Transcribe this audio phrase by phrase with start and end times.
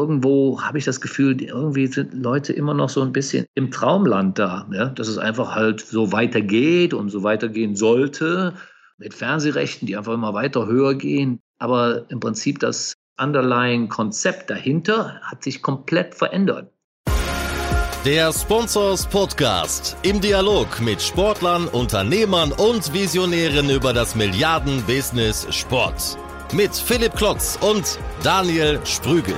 [0.00, 4.38] irgendwo habe ich das Gefühl, irgendwie sind Leute immer noch so ein bisschen im Traumland
[4.38, 4.86] da, ja?
[4.86, 8.54] dass es einfach halt so weitergeht und so weitergehen sollte
[8.98, 11.40] mit Fernsehrechten, die einfach immer weiter höher gehen.
[11.58, 16.70] Aber im Prinzip das underlying Konzept dahinter hat sich komplett verändert.
[18.04, 26.16] Der Sponsors Podcast im Dialog mit Sportlern, Unternehmern und Visionären über das Milliarden-Business Sport.
[26.52, 29.34] Mit Philipp Klotz und Daniel Sprügel.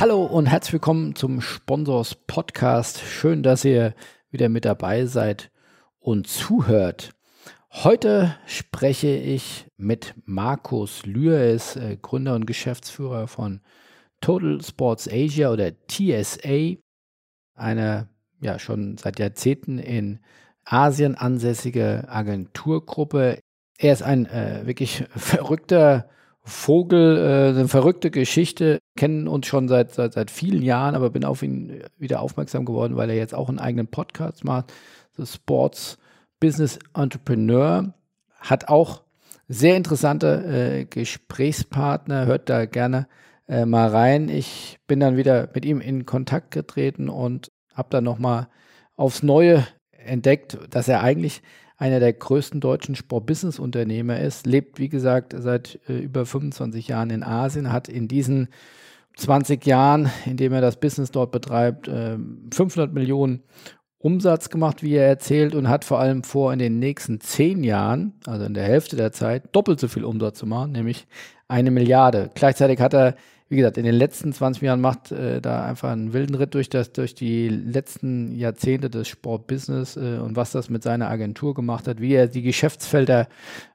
[0.00, 3.00] Hallo und herzlich willkommen zum Sponsors Podcast.
[3.00, 3.94] Schön, dass ihr
[4.30, 5.50] wieder mit dabei seid
[5.98, 7.10] und zuhört.
[7.70, 13.60] Heute spreche ich mit Markus Lühr, er ist äh, Gründer und Geschäftsführer von
[14.22, 16.76] Total Sports Asia oder TSA,
[17.54, 18.08] eine
[18.40, 20.20] ja schon seit Jahrzehnten in
[20.70, 23.38] Asien ansässige Agenturgruppe.
[23.78, 26.08] Er ist ein äh, wirklich verrückter
[26.42, 31.24] Vogel, äh, eine verrückte Geschichte, kennen uns schon seit, seit, seit vielen Jahren, aber bin
[31.24, 34.72] auf ihn wieder aufmerksam geworden, weil er jetzt auch einen eigenen Podcast macht,
[35.16, 35.98] The Sports
[36.40, 37.92] Business Entrepreneur,
[38.40, 39.02] hat auch
[39.48, 43.08] sehr interessante äh, Gesprächspartner, hört da gerne
[43.48, 44.28] äh, mal rein.
[44.28, 48.48] Ich bin dann wieder mit ihm in Kontakt getreten und habe dann nochmal
[48.96, 49.66] aufs Neue
[50.04, 51.42] entdeckt, dass er eigentlich
[51.76, 57.22] einer der größten deutschen Sport-Business-Unternehmer ist, lebt, wie gesagt, seit äh, über 25 Jahren in
[57.22, 58.48] Asien, hat in diesen
[59.16, 62.18] 20 Jahren, in dem er das Business dort betreibt, äh,
[62.52, 63.42] 500 Millionen
[63.98, 68.14] Umsatz gemacht, wie er erzählt, und hat vor allem vor, in den nächsten zehn Jahren,
[68.26, 71.06] also in der Hälfte der Zeit, doppelt so viel Umsatz zu machen, nämlich
[71.48, 72.30] eine Milliarde.
[72.34, 73.14] Gleichzeitig hat er
[73.48, 76.68] wie gesagt, in den letzten 20 Jahren macht äh, da einfach einen wilden Ritt durch
[76.68, 81.88] das, durch die letzten Jahrzehnte des Sportbusiness äh, und was das mit seiner Agentur gemacht
[81.88, 83.26] hat, wie er die Geschäftsfelder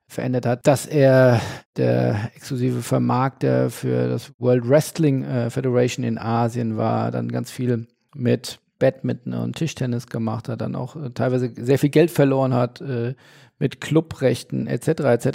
[0.08, 1.42] verändert hat, dass er
[1.76, 7.88] der exklusive Vermarkter für das World Wrestling äh, Federation in Asien war, dann ganz viel
[8.14, 12.80] mit Badminton und Tischtennis gemacht hat, dann auch äh, teilweise sehr viel Geld verloren hat
[12.82, 13.16] äh,
[13.58, 14.88] mit Clubrechten etc.
[14.88, 15.26] etc.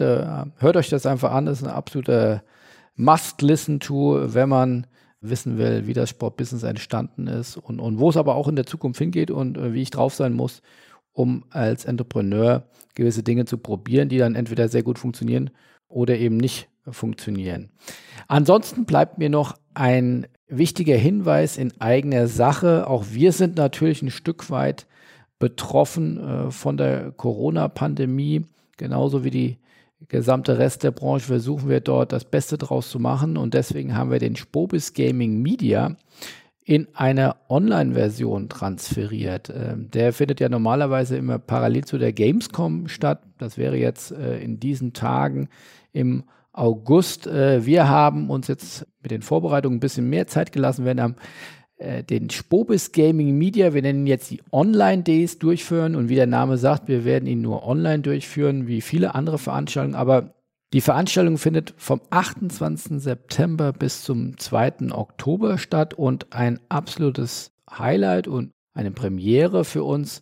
[0.59, 2.43] Hört euch das einfach an, das ist ein absoluter
[2.99, 4.87] must listen to, wenn man
[5.21, 8.67] wissen will, wie das Sportbusiness entstanden ist und, und wo es aber auch in der
[8.67, 10.63] Zukunft hingeht und äh, wie ich drauf sein muss,
[11.13, 12.65] um als Entrepreneur
[12.95, 15.51] gewisse Dinge zu probieren, die dann entweder sehr gut funktionieren
[15.89, 17.71] oder eben nicht funktionieren.
[18.27, 22.87] Ansonsten bleibt mir noch ein wichtiger Hinweis in eigener Sache.
[22.87, 24.87] Auch wir sind natürlich ein Stück weit
[25.39, 28.45] betroffen äh, von der Corona-Pandemie,
[28.77, 29.59] genauso wie die
[30.07, 34.11] gesamte Rest der Branche versuchen wir dort das Beste draus zu machen und deswegen haben
[34.11, 35.97] wir den Spobis Gaming Media
[36.65, 39.51] in einer Online-Version transferiert.
[39.51, 43.23] Ähm, der findet ja normalerweise immer parallel zu der Gamescom statt.
[43.39, 45.49] Das wäre jetzt äh, in diesen Tagen
[45.93, 47.27] im August.
[47.27, 51.15] Äh, wir haben uns jetzt mit den Vorbereitungen ein bisschen mehr Zeit gelassen, am äh,
[51.79, 56.89] den Spobis Gaming Media, wir nennen jetzt die Online-Days durchführen und wie der Name sagt,
[56.89, 60.35] wir werden ihn nur online durchführen, wie viele andere Veranstaltungen, aber
[60.75, 63.01] die Veranstaltung findet vom 28.
[63.01, 64.93] September bis zum 2.
[64.93, 70.21] Oktober statt und ein absolutes Highlight und eine Premiere für uns.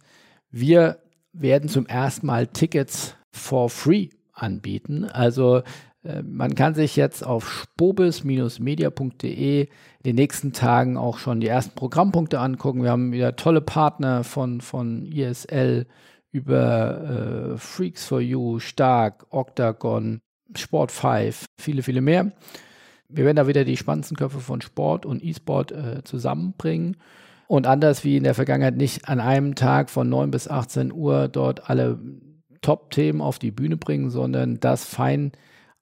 [0.51, 0.99] Wir
[1.33, 5.05] werden zum ersten Mal Tickets for free anbieten.
[5.05, 5.63] Also
[6.05, 9.69] äh, man kann sich jetzt auf spobis-media.de
[10.07, 12.85] den nächsten Tagen auch schon die ersten Programmpunkte angucken.
[12.85, 15.87] Wir haben wieder tolle Partner von, von ISL
[16.31, 20.21] über äh, Freaks for You, Stark, Octagon,
[20.55, 22.31] Sport 5, viele, viele mehr.
[23.09, 26.97] Wir werden da wieder die spannendsten Köpfe von Sport und E-Sport äh, zusammenbringen
[27.49, 31.27] und anders wie in der Vergangenheit nicht an einem Tag von 9 bis 18 Uhr
[31.27, 31.99] dort alle
[32.61, 35.33] Top-Themen auf die Bühne bringen, sondern das fein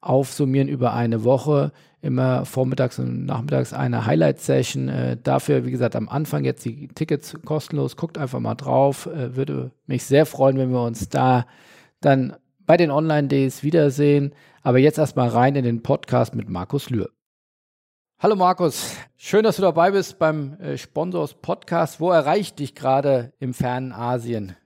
[0.00, 1.72] aufsummieren über eine Woche,
[2.04, 4.88] immer vormittags und nachmittags eine Highlight-Session.
[4.88, 7.96] Äh, dafür, wie gesagt, am Anfang jetzt die Tickets kostenlos.
[7.96, 9.06] Guckt einfach mal drauf.
[9.06, 11.46] Äh, würde mich sehr freuen, wenn wir uns da
[12.00, 14.34] dann bei den Online-Days wiedersehen.
[14.62, 17.10] Aber jetzt erstmal rein in den Podcast mit Markus Lühr.
[18.18, 22.00] Hallo Markus, schön, dass du dabei bist beim äh, Sponsors Podcast.
[22.00, 24.56] Wo erreicht dich gerade im fernen Asien?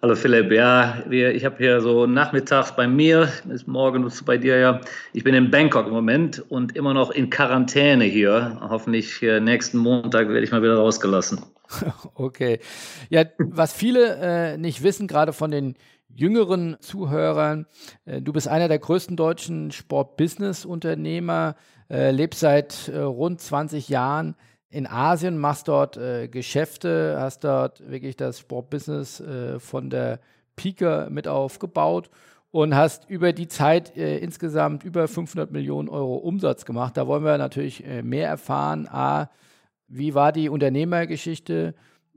[0.00, 4.80] Hallo Philipp, ja, ich habe hier so nachmittags bei mir, ist morgen bei dir ja.
[5.12, 8.56] Ich bin in Bangkok im Moment und immer noch in Quarantäne hier.
[8.60, 11.40] Hoffentlich äh, nächsten Montag werde ich mal wieder rausgelassen.
[12.14, 12.60] Okay.
[13.10, 15.74] Ja, was viele äh, nicht wissen, gerade von den
[16.14, 17.66] jüngeren Zuhörern,
[18.04, 21.56] äh, du bist einer der größten deutschen Sport-Business-Unternehmer,
[21.90, 24.36] äh, lebst seit äh, rund 20 Jahren
[24.70, 30.20] in Asien, machst dort äh, Geschäfte, hast dort wirklich das Sportbusiness äh, von der
[30.56, 32.10] Pike mit aufgebaut
[32.50, 36.96] und hast über die Zeit äh, insgesamt über 500 Millionen Euro Umsatz gemacht.
[36.96, 38.86] Da wollen wir natürlich äh, mehr erfahren.
[38.88, 39.30] A,
[39.88, 41.74] wie war die Unternehmergeschichte?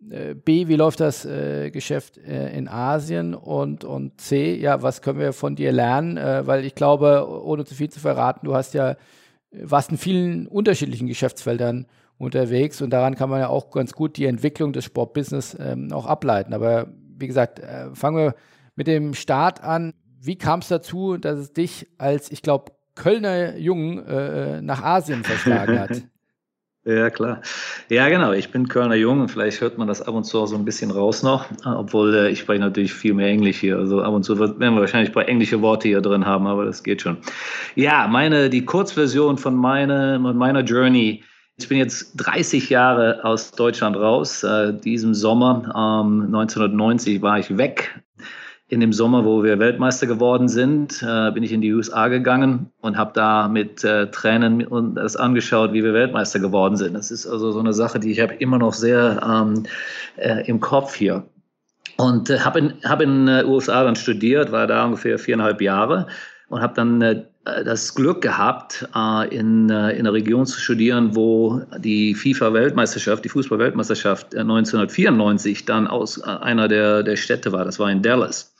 [0.10, 3.34] Äh, B, wie läuft das äh, Geschäft in Asien?
[3.34, 6.18] Und, und C, ja, was können wir von dir lernen?
[6.18, 8.98] Weil ich glaube, ohne zu viel zu verraten, du hast ja,
[9.52, 11.86] warst in vielen unterschiedlichen Geschäftsfeldern
[12.22, 16.06] unterwegs und daran kann man ja auch ganz gut die Entwicklung des Sportbusiness ähm, auch
[16.06, 16.54] ableiten.
[16.54, 16.88] Aber
[17.18, 18.36] wie gesagt, äh, fangen wir
[18.76, 19.94] mit dem Start an.
[20.20, 25.24] Wie kam es dazu, dass es dich als, ich glaube, Kölner Jungen äh, nach Asien
[25.24, 26.04] verschlagen hat?
[26.84, 27.42] Ja, klar.
[27.90, 28.32] Ja, genau.
[28.32, 30.66] Ich bin Kölner Jung und vielleicht hört man das ab und zu auch so ein
[30.66, 33.78] bisschen raus noch, obwohl äh, ich spreche natürlich viel mehr Englisch hier.
[33.78, 36.66] Also ab und zu werden wir wahrscheinlich ein paar englische Worte hier drin haben, aber
[36.66, 37.18] das geht schon.
[37.76, 41.24] Ja, meine, die Kurzversion von meine, meiner Journey.
[41.64, 44.44] Ich bin jetzt 30 Jahre aus Deutschland raus.
[44.44, 48.02] Äh, diesem Sommer, ähm, 1990, war ich weg
[48.72, 52.72] in dem Sommer, wo wir Weltmeister geworden sind, äh, bin ich in die USA gegangen
[52.80, 56.94] und habe da mit äh, Tränen und das angeschaut, wie wir Weltmeister geworden sind.
[56.94, 59.64] Das ist also so eine Sache, die ich habe immer noch sehr ähm,
[60.16, 61.26] äh, im Kopf hier.
[61.98, 66.08] Und äh, habe in, hab in äh, USA dann studiert, war da ungefähr viereinhalb Jahre
[66.48, 71.62] und habe dann das Glück gehabt, äh, in, äh, in einer Region zu studieren, wo
[71.80, 77.66] die FIFA-Weltmeisterschaft, die Fußball-Weltmeisterschaft 1994 dann aus einer der, der Städte war.
[77.66, 78.54] Das war in Dallas.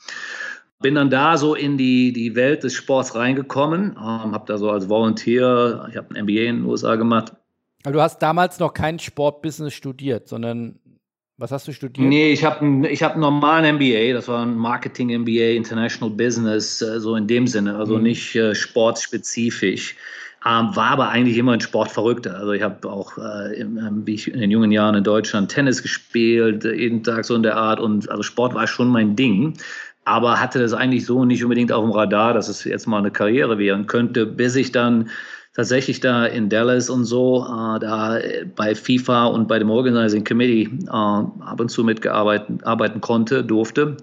[0.80, 4.68] Bin dann da so in die, die Welt des Sports reingekommen, ähm, habe da so
[4.68, 7.32] als Volunteer, ich habe ein MBA in den USA gemacht.
[7.84, 10.80] Aber du hast damals noch kein Sportbusiness studiert, sondern
[11.42, 12.08] was hast du studiert?
[12.08, 17.00] Nee, ich habe ich hab einen normalen MBA, das war ein Marketing-MBA, International Business, äh,
[17.00, 18.04] so in dem Sinne, also mhm.
[18.04, 19.96] nicht äh, sportspezifisch.
[20.46, 22.36] Ähm, war aber eigentlich immer ein Sportverrückter.
[22.36, 25.50] Also ich habe auch, äh, im, ähm, wie ich in den jungen Jahren in Deutschland
[25.50, 27.78] Tennis gespielt, äh, jeden Tag so in der Art.
[27.80, 29.54] Und also Sport war schon mein Ding
[30.04, 33.12] aber hatte das eigentlich so nicht unbedingt auf dem Radar, dass es jetzt mal eine
[33.12, 35.10] Karriere werden könnte, bis ich dann
[35.54, 38.18] tatsächlich da in Dallas und so, äh, da
[38.56, 43.96] bei FIFA und bei dem Organizing Committee äh, ab und zu mitgearbeitet arbeiten konnte, durfte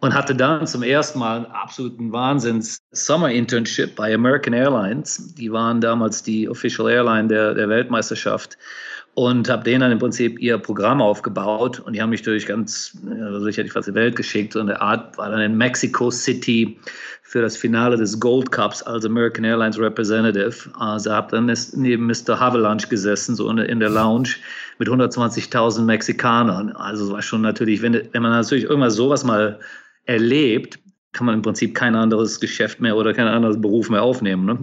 [0.00, 5.34] und hatte dann zum ersten Mal einen absoluten Wahnsinns Summer Internship bei American Airlines.
[5.34, 8.58] Die waren damals die Official Airline der, der Weltmeisterschaft
[9.18, 12.96] und habe denen dann im Prinzip ihr Programm aufgebaut und die haben mich durch ganz
[13.10, 16.78] also sicherlich fast die Welt geschickt und der Art war dann in Mexico City
[17.22, 20.70] für das Finale des Gold Cups als American Airlines Representative.
[20.78, 22.38] Also habe dann neben Mr.
[22.38, 24.36] Havelange gesessen, so in der Lounge
[24.78, 26.70] mit 120.000 Mexikanern.
[26.76, 29.58] Also war schon natürlich, wenn, wenn man natürlich irgendwas sowas mal
[30.04, 30.78] erlebt,
[31.12, 34.44] kann man im Prinzip kein anderes Geschäft mehr oder kein anderes Beruf mehr aufnehmen.
[34.44, 34.58] Ne?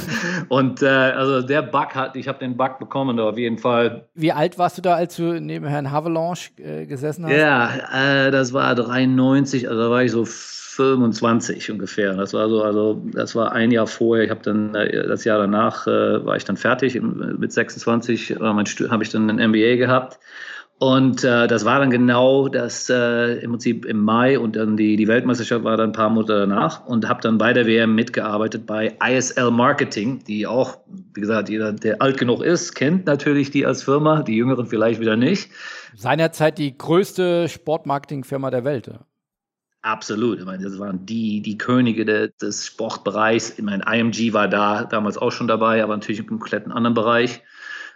[0.48, 4.08] und äh, also der Bug hat, ich habe den Bug bekommen da auf jeden Fall.
[4.14, 7.32] Wie alt warst du da, als du neben Herrn Havelange äh, gesessen hast?
[7.32, 12.14] Ja, äh, das war 93, also da war ich so 25 ungefähr.
[12.14, 14.24] Das war so, also das war ein Jahr vorher.
[14.24, 18.36] Ich habe dann äh, das Jahr danach äh, war ich dann fertig mit 26, äh,
[18.38, 20.20] habe ich dann ein MBA gehabt
[20.78, 24.94] und äh, das war dann genau das äh, im Prinzip im Mai und dann die,
[24.94, 28.64] die Weltmeisterschaft war dann ein paar Monate danach und habe dann bei der WM mitgearbeitet
[28.64, 30.78] bei ISL Marketing, die auch,
[31.14, 35.00] wie gesagt, jeder, der alt genug ist, kennt natürlich die als Firma, die Jüngeren vielleicht
[35.00, 35.50] wieder nicht.
[35.96, 38.86] Seinerzeit die größte Sportmarketingfirma der Welt.
[38.86, 39.00] Ja.
[39.82, 40.38] Absolut.
[40.38, 43.58] Ich meine, das waren die, die Könige de, des Sportbereichs.
[43.58, 47.42] Ich meine, IMG war da damals auch schon dabei, aber natürlich im kompletten anderen Bereich.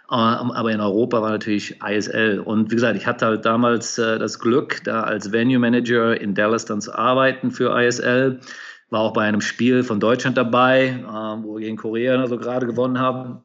[0.09, 2.39] Äh, aber in Europa war natürlich ISL.
[2.39, 6.35] Und wie gesagt, ich hatte halt damals äh, das Glück, da als Venue Manager in
[6.35, 8.39] Dallas dann zu arbeiten für ISL.
[8.89, 12.65] War auch bei einem Spiel von Deutschland dabei, äh, wo wir gegen Korea also gerade
[12.65, 13.43] gewonnen haben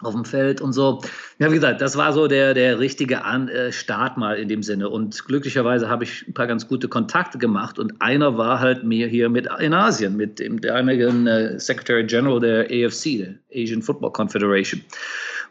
[0.00, 1.00] auf dem Feld und so.
[1.38, 4.62] Ja, wie gesagt, das war so der, der richtige An äh, Start mal in dem
[4.62, 4.88] Sinne.
[4.88, 7.78] Und glücklicherweise habe ich ein paar ganz gute Kontakte gemacht.
[7.78, 12.40] Und einer war halt mir hier mit in Asien, mit dem damaligen äh, Secretary General
[12.40, 14.82] der AFC, der Asian Football Confederation.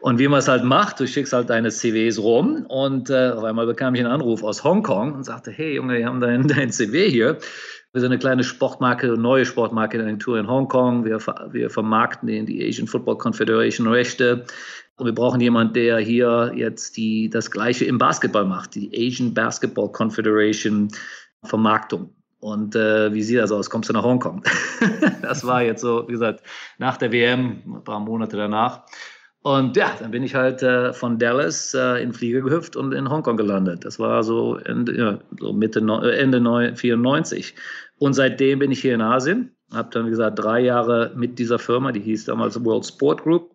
[0.00, 3.44] Und wie man es halt macht, du schickst halt deine CVs rum und äh, auf
[3.44, 6.70] einmal bekam ich einen Anruf aus Hongkong und sagte, hey Junge, wir haben dein, dein
[6.70, 7.38] CV hier.
[7.92, 11.04] Wir sind eine kleine Sportmarke, neue Sportmarketingagentur in Hongkong.
[11.04, 11.18] Wir,
[11.50, 14.44] wir vermarkten in die Asian Football Confederation Rechte.
[14.96, 19.32] Und wir brauchen jemanden, der hier jetzt die, das Gleiche im Basketball macht, die Asian
[19.32, 20.88] Basketball Confederation
[21.44, 22.10] Vermarktung.
[22.40, 23.70] Und äh, wie sieht das aus?
[23.70, 24.42] Kommst du nach Hongkong?
[25.22, 26.42] das war jetzt so, wie gesagt,
[26.78, 28.82] nach der WM, ein paar Monate danach.
[29.48, 33.08] Und ja, dann bin ich halt äh, von Dallas äh, in Flieger gehüpft und in
[33.08, 33.82] Hongkong gelandet.
[33.82, 37.54] Das war so Ende, ja, so Mitte, äh, Ende 94.
[37.96, 39.56] Und seitdem bin ich hier in Asien.
[39.72, 43.50] Habe dann, wie gesagt, drei Jahre mit dieser Firma, die hieß damals World Sport Group,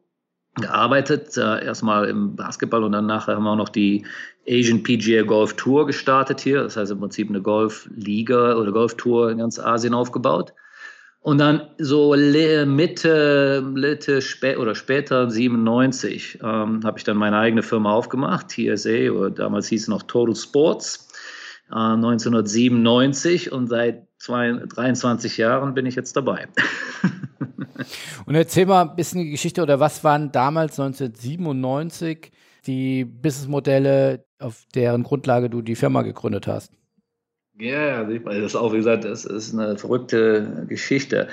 [0.56, 1.38] gearbeitet.
[1.38, 4.04] Äh, erstmal im Basketball und dann nachher haben wir auch noch die
[4.50, 6.64] Asian PGA Golf Tour gestartet hier.
[6.64, 10.54] Das heißt im Prinzip eine Golfliga oder Golftour in ganz Asien aufgebaut.
[11.24, 17.64] Und dann so Mitte, Mitte spä oder später 97 ähm, habe ich dann meine eigene
[17.64, 21.08] Firma aufgemacht, TSA oder damals hieß es noch Total Sports,
[21.72, 26.50] äh, 1997 und seit zwei, 23 Jahren bin ich jetzt dabei.
[28.26, 32.34] und erzähl mal ein bisschen die Geschichte oder was waren damals 1997
[32.68, 36.74] die Businessmodelle, auf deren Grundlage du die Firma gegründet hast?
[37.60, 41.28] Ja, das ist auch, wie gesagt, das ist eine verrückte Geschichte.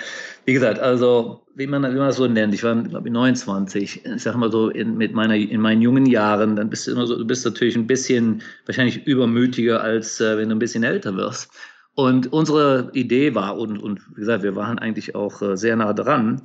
[0.45, 4.05] Wie gesagt, also, wie man, wie man das so nennt, ich war, glaube ich, 29,
[4.05, 7.07] ich sag mal so, in, mit meiner, in meinen jungen Jahren, dann bist du immer
[7.07, 11.17] so, du bist natürlich ein bisschen wahrscheinlich übermütiger, als äh, wenn du ein bisschen älter
[11.17, 11.50] wirst.
[11.95, 15.95] Und unsere Idee war, und, und wie gesagt, wir waren eigentlich auch äh, sehr nah
[15.95, 16.43] dran,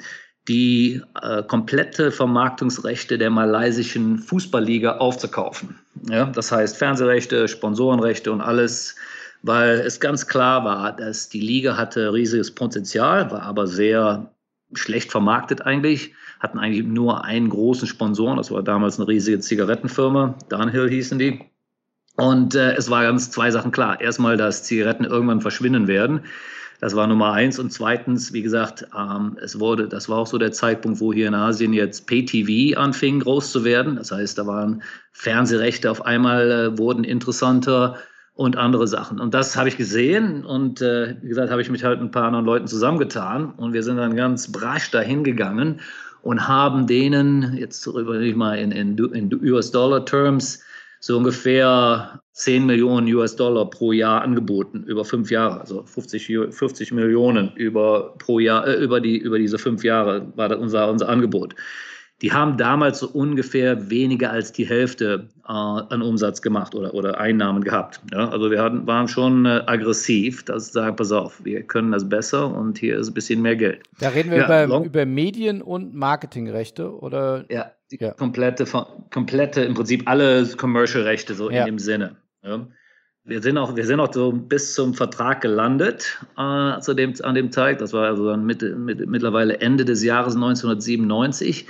[0.47, 5.75] die äh, komplette Vermarktungsrechte der malaysischen Fußballliga aufzukaufen.
[6.09, 8.95] Ja, das heißt Fernsehrechte, Sponsorenrechte und alles
[9.45, 14.31] weil es ganz klar war, dass die Liga hatte riesiges Potenzial, war aber sehr
[14.73, 20.35] schlecht vermarktet eigentlich, hatten eigentlich nur einen großen Sponsoren, das war damals eine riesige Zigarettenfirma,
[20.49, 21.41] Dunhill hießen die.
[22.17, 23.99] Und äh, es war ganz zwei Sachen klar.
[23.99, 26.21] Erstmal, dass Zigaretten irgendwann verschwinden werden.
[26.79, 27.59] Das war Nummer eins.
[27.59, 31.27] Und zweitens, wie gesagt, ähm, es wurde, das war auch so der Zeitpunkt, wo hier
[31.27, 33.97] in Asien jetzt Pay-TV anfing, groß zu werden.
[33.97, 37.97] Das heißt, da waren Fernsehrechte auf einmal äh, wurden interessanter
[38.35, 39.19] und andere Sachen.
[39.19, 42.25] Und das habe ich gesehen und äh, wie gesagt, habe ich mich halt ein paar
[42.25, 45.79] anderen Leuten zusammengetan und wir sind dann ganz brasch dahin gegangen
[46.21, 50.61] und haben denen, jetzt überlege ich mal in, in, in US-Dollar-Terms,
[50.99, 57.53] so ungefähr 10 Millionen US-Dollar pro Jahr angeboten über fünf Jahre, also 50, 50 Millionen
[57.55, 61.55] über, pro Jahr, äh, über, die, über diese fünf Jahre war das unser, unser Angebot
[62.21, 67.19] die haben damals so ungefähr weniger als die Hälfte äh, an Umsatz gemacht oder, oder
[67.19, 67.99] Einnahmen gehabt.
[68.13, 68.29] Ja?
[68.29, 72.53] Also wir hatten, waren schon äh, aggressiv, das sagen, pass auf, wir können das besser
[72.55, 73.83] und hier ist ein bisschen mehr Geld.
[73.99, 77.45] Da reden wir ja, über, über Medien- und Marketingrechte oder?
[77.49, 78.11] Ja, die ja.
[78.11, 78.65] komplette,
[79.13, 82.15] komplette, im Prinzip alle Commercial-Rechte so in dem Sinne.
[83.27, 87.33] Wir sind auch, wir sind auch so bis zum Vertrag gelandet äh, zu dem, an
[87.33, 87.79] dem Tag.
[87.79, 91.65] Das war also dann Mitte, mit, mittlerweile Ende des Jahres 1997.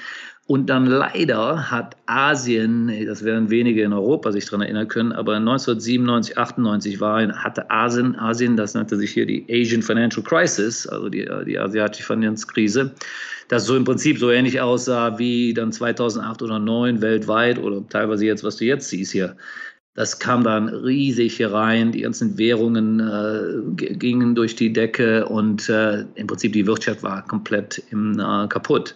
[0.47, 5.37] Und dann leider hat Asien, das werden wenige in Europa sich daran erinnern können, aber
[5.37, 11.09] 1997, 98 war, hatte Asien, Asien, das nannte sich hier die Asian Financial Crisis, also
[11.09, 12.93] die, die asiatische Finanzkrise,
[13.47, 18.27] das so im Prinzip so ähnlich aussah wie dann 2008 oder 2009 weltweit oder teilweise
[18.27, 19.35] jetzt, was du jetzt siehst hier.
[19.95, 25.69] Das kam dann riesig hier rein, die ganzen Währungen äh, gingen durch die Decke und
[25.69, 28.93] äh, im Prinzip die Wirtschaft war komplett im, äh, kaputt.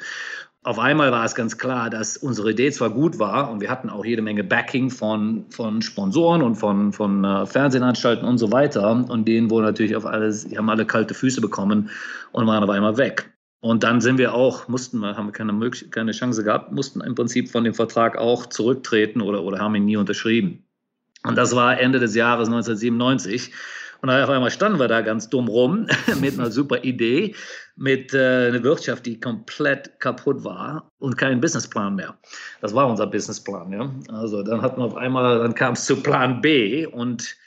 [0.64, 3.90] Auf einmal war es ganz klar, dass unsere Idee zwar gut war und wir hatten
[3.90, 8.92] auch jede Menge Backing von, von Sponsoren und von, von äh, Fernsehanstalten und so weiter.
[8.92, 11.90] Und denen wurden natürlich auf alles, die haben alle kalte Füße bekommen
[12.34, 13.32] und waren auf einmal weg.
[13.62, 17.50] Und dann sind wir auch, mussten haben wir keine, keine Chance gehabt, mussten im Prinzip
[17.50, 20.66] von dem Vertrag auch zurücktreten oder, oder haben ihn nie unterschrieben.
[21.26, 23.54] Und das war Ende des Jahres 1997.
[24.02, 25.88] Und dann auf einmal standen wir da ganz dumm rum
[26.22, 27.36] mit einer super Idee,
[27.80, 32.18] mit äh, einer Wirtschaft, die komplett kaputt war und keinen Businessplan mehr.
[32.60, 33.72] Das war unser Businessplan.
[33.72, 33.90] Ja?
[34.10, 37.38] Also dann hatten wir auf einmal, dann kam es zu Plan B und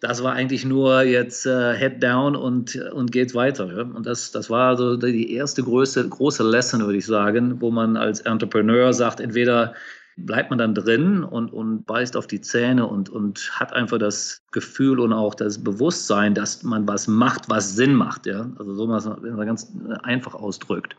[0.00, 3.66] das war eigentlich nur jetzt äh, Head down und, und geht weiter.
[3.72, 3.82] Ja?
[3.82, 7.96] Und das, das war so die erste große, große Lesson, würde ich sagen, wo man
[7.96, 9.72] als Entrepreneur sagt, entweder
[10.16, 14.42] bleibt man dann drin und, und beißt auf die Zähne und, und hat einfach das
[14.50, 18.26] Gefühl und auch das Bewusstsein, dass man was macht, was Sinn macht.
[18.26, 18.50] Ja?
[18.58, 20.96] Also so was man ganz einfach ausdrückt.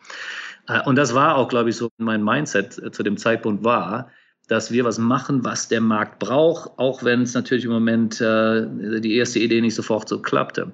[0.68, 4.12] Äh, und das war auch, glaube ich, so mein Mindset äh, zu dem Zeitpunkt war,
[4.48, 8.66] dass wir was machen, was der Markt braucht, auch wenn es natürlich im Moment äh,
[9.02, 10.72] die erste Idee nicht sofort so klappte.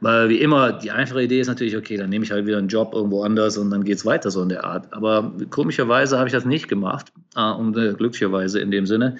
[0.00, 2.68] Weil wie immer, die einfache Idee ist natürlich, okay, dann nehme ich halt wieder einen
[2.68, 4.92] Job irgendwo anders und dann geht es weiter so in der Art.
[4.92, 9.16] Aber komischerweise habe ich das nicht gemacht, äh, und äh, glücklicherweise in dem Sinne,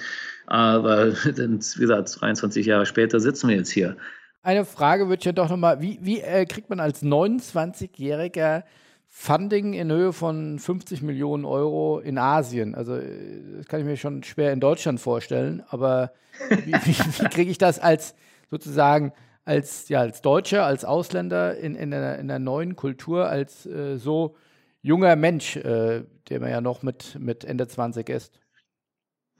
[0.49, 3.97] äh, weil, wie gesagt, 23 Jahre später sitzen wir jetzt hier.
[4.43, 8.63] Eine Frage würde ich ja doch nochmal, wie, wie äh, kriegt man als 29-Jähriger
[9.19, 12.75] Funding in Höhe von 50 Millionen Euro in Asien.
[12.75, 16.13] Also das kann ich mir schon schwer in Deutschland vorstellen, aber
[16.51, 16.75] wie, wie,
[17.25, 18.15] wie kriege ich das als
[18.51, 19.15] sozusagen
[19.47, 23.97] als, ja, als Deutscher, als Ausländer in, in, einer, in einer neuen Kultur, als äh,
[23.97, 24.37] so
[24.83, 28.39] junger Mensch, äh, der man ja noch mit, mit Ende 20 ist?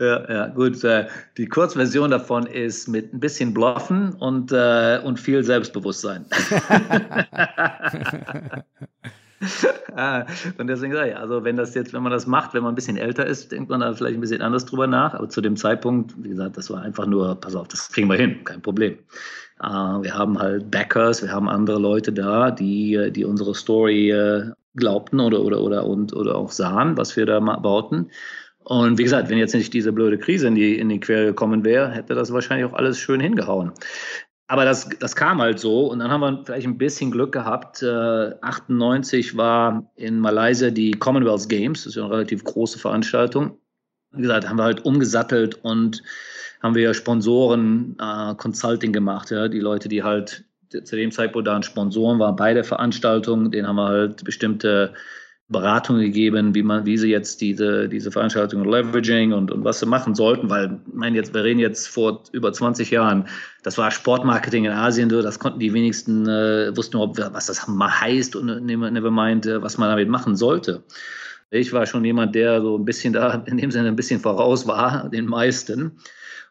[0.01, 0.83] Ja, ja, gut.
[0.85, 1.07] Äh,
[1.37, 6.25] die Kurzversion davon ist mit ein bisschen Bluffen und, äh, und viel Selbstbewusstsein.
[9.95, 10.25] ah,
[10.59, 12.75] und deswegen sage ich, also wenn das jetzt, wenn man das macht, wenn man ein
[12.75, 15.15] bisschen älter ist, denkt man da vielleicht ein bisschen anders drüber nach.
[15.15, 18.17] Aber zu dem Zeitpunkt, wie gesagt, das war einfach nur, pass auf, das kriegen wir
[18.17, 18.99] hin, kein Problem.
[19.63, 24.51] Äh, wir haben halt Backers, wir haben andere Leute da, die, die unsere Story äh,
[24.75, 28.11] glaubten oder, oder, oder, und, oder auch sahen, was wir da bauten.
[28.69, 31.65] Und wie gesagt, wenn jetzt nicht diese blöde Krise in die, in die Quere gekommen
[31.65, 33.71] wäre, hätte das wahrscheinlich auch alles schön hingehauen.
[34.49, 37.83] Aber das, das kam halt so und dann haben wir vielleicht ein bisschen Glück gehabt.
[37.83, 43.59] Äh, 98 war in Malaysia die Commonwealth Games, das ist ja eine relativ große Veranstaltung.
[44.13, 46.03] Wie gesagt, haben wir halt umgesattelt und
[46.63, 50.45] haben wir Sponsoren äh, Consulting gemacht, ja, die Leute, die halt
[50.85, 54.95] zu dem Zeitpunkt da Sponsoren waren bei der Veranstaltung, denen haben wir halt bestimmte
[55.49, 59.87] Beratung gegeben, wie man, wie sie jetzt diese, diese Veranstaltung leveraging und, und was sie
[59.87, 63.29] machen sollten, weil, meine, jetzt, wir reden jetzt vor über 20 Jahren,
[63.63, 67.89] das war Sportmarketing in Asien, das konnten die wenigsten, äh, wussten überhaupt, was das mal
[67.89, 70.83] heißt und never, never mind, äh, was man damit machen sollte.
[71.51, 74.67] Ich war schon jemand, der so ein bisschen da, in dem Sinne ein bisschen voraus
[74.67, 75.93] war, den meisten.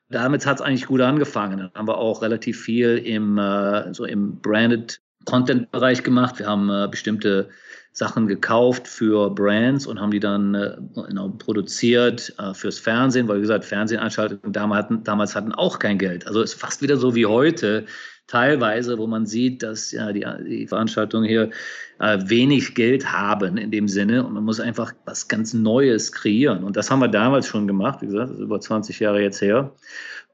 [0.09, 1.57] Damit hat es eigentlich gut angefangen.
[1.57, 6.39] Dann haben wir auch relativ viel im, äh, so im Branded Content-Bereich gemacht.
[6.39, 7.49] Wir haben äh, bestimmte
[7.95, 10.75] Sachen gekauft für Brands und haben die dann äh,
[11.07, 15.97] genau, produziert äh, fürs Fernsehen, weil wie gesagt, Fernsehanschaltungen damals hatten, damals hatten auch kein
[15.97, 16.27] Geld.
[16.27, 17.85] Also ist fast wieder so wie heute
[18.27, 21.51] teilweise, wo man sieht, dass ja die, die Veranstaltungen hier
[21.99, 26.65] äh, wenig Geld haben in dem Sinne und man muss einfach was ganz Neues kreieren.
[26.65, 29.39] Und das haben wir damals schon gemacht, wie gesagt, das ist über 20 Jahre jetzt
[29.41, 29.71] her.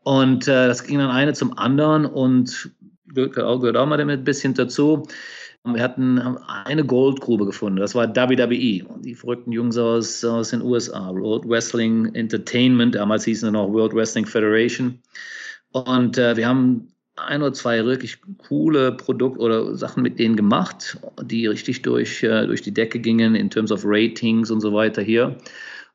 [0.02, 2.72] Und äh, das ging dann eine zum anderen und
[3.06, 5.08] gehört auch, gehört auch mal damit ein bisschen dazu.
[5.64, 8.84] Wir hatten eine Goldgrube gefunden, das war WWE.
[9.02, 13.94] Die verrückten Jungs aus, aus den USA, World Wrestling Entertainment, damals hießen sie noch World
[13.94, 15.00] Wrestling Federation.
[15.72, 20.98] Und äh, wir haben ein oder zwei wirklich coole Produkte oder Sachen mit denen gemacht,
[21.24, 25.02] die richtig durch, äh, durch die Decke gingen in terms of Ratings und so weiter
[25.02, 25.38] hier.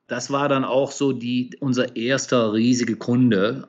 [0.07, 3.69] Das war dann auch so die, unser erster riesiger Kunde.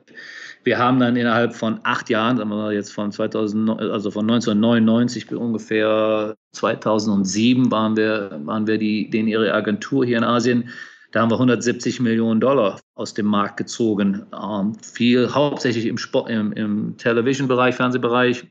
[0.68, 4.30] Wir haben dann innerhalb von acht Jahren, sagen wir mal jetzt von 2000, also von
[4.30, 10.68] 1999 bis ungefähr 2007 waren wir, waren wir die, denen ihre Agentur hier in Asien.
[11.12, 14.26] Da haben wir 170 Millionen Dollar aus dem Markt gezogen.
[14.38, 18.44] Ähm, viel hauptsächlich im, im, im Television-Bereich, Fernsehbereich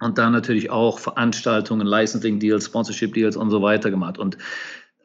[0.00, 4.18] und dann natürlich auch Veranstaltungen, Licensing-Deals, Sponsorship-Deals und so weiter gemacht.
[4.18, 4.36] Und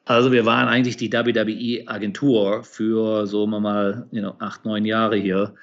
[0.04, 5.56] also wir waren eigentlich die WWE-Agentur für so mal you know, acht, neun Jahre hier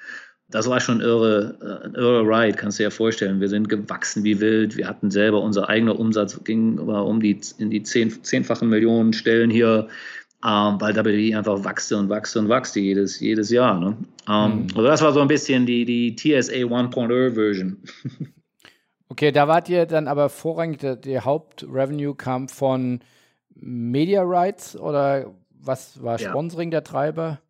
[0.51, 3.39] das war schon irre, äh, ein irre Ride, kannst du dir ja vorstellen.
[3.39, 4.77] Wir sind gewachsen wie wild.
[4.77, 9.49] Wir hatten selber, unser eigener Umsatz ging um die, in die zehn, zehnfachen Millionen Stellen
[9.49, 9.87] hier,
[10.45, 13.79] ähm, weil WWE einfach wachste und wachste und wachste jedes, jedes Jahr.
[13.79, 13.97] Ne?
[14.29, 14.67] Ähm, mhm.
[14.75, 17.77] Also das war so ein bisschen die, die TSA 1.0 Version.
[19.09, 23.01] Okay, da wart ihr dann aber vorrangig, der, der Hauptrevenue kam von
[23.53, 26.79] Media Rights oder was war Sponsoring ja.
[26.79, 27.41] der Treiber?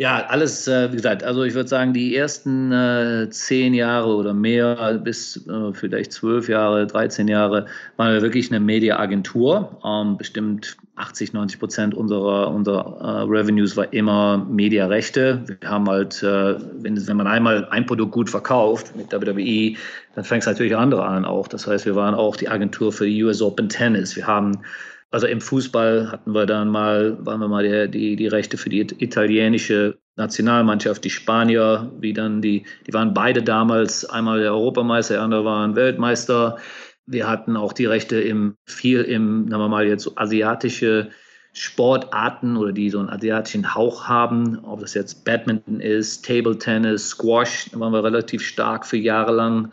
[0.00, 4.32] Ja, alles, äh, wie gesagt, also ich würde sagen, die ersten äh, zehn Jahre oder
[4.32, 9.76] mehr, bis äh, vielleicht zwölf Jahre, 13 Jahre, waren wir wirklich eine Mediaagentur.
[9.84, 15.42] Ähm, bestimmt 80, 90 Prozent unserer, unserer äh, Revenues war immer Mediarechte.
[15.46, 19.76] Wir haben halt, äh, wenn, wenn man einmal ein Produkt gut verkauft mit WWE,
[20.14, 21.48] dann fängt es natürlich andere an auch.
[21.48, 24.14] Das heißt, wir waren auch die Agentur für US Open Tennis.
[24.14, 24.60] Wir haben
[25.10, 28.68] also im Fußball hatten wir dann mal, waren wir mal die, die, die Rechte für
[28.68, 35.14] die italienische Nationalmannschaft, die Spanier, wie dann die, die waren beide damals einmal der Europameister,
[35.14, 36.58] der andere waren Weltmeister.
[37.06, 41.08] Wir hatten auch die Rechte im viel im, sagen wir mal jetzt asiatische
[41.54, 47.08] Sportarten oder die so einen asiatischen Hauch haben, ob das jetzt Badminton ist, Table Tennis,
[47.08, 49.72] Squash, da waren wir relativ stark für Jahre lang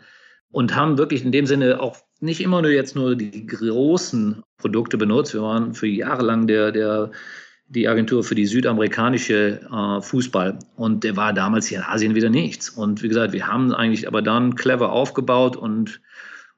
[0.50, 4.98] und haben wirklich in dem Sinne auch nicht immer nur jetzt nur die großen Produkte
[4.98, 5.32] benutzt.
[5.32, 7.10] Wir waren für Jahre lang der, der,
[7.68, 10.58] die Agentur für die südamerikanische äh, Fußball.
[10.76, 12.68] Und der war damals hier in Asien wieder nichts.
[12.68, 16.00] Und wie gesagt, wir haben eigentlich aber dann clever aufgebaut und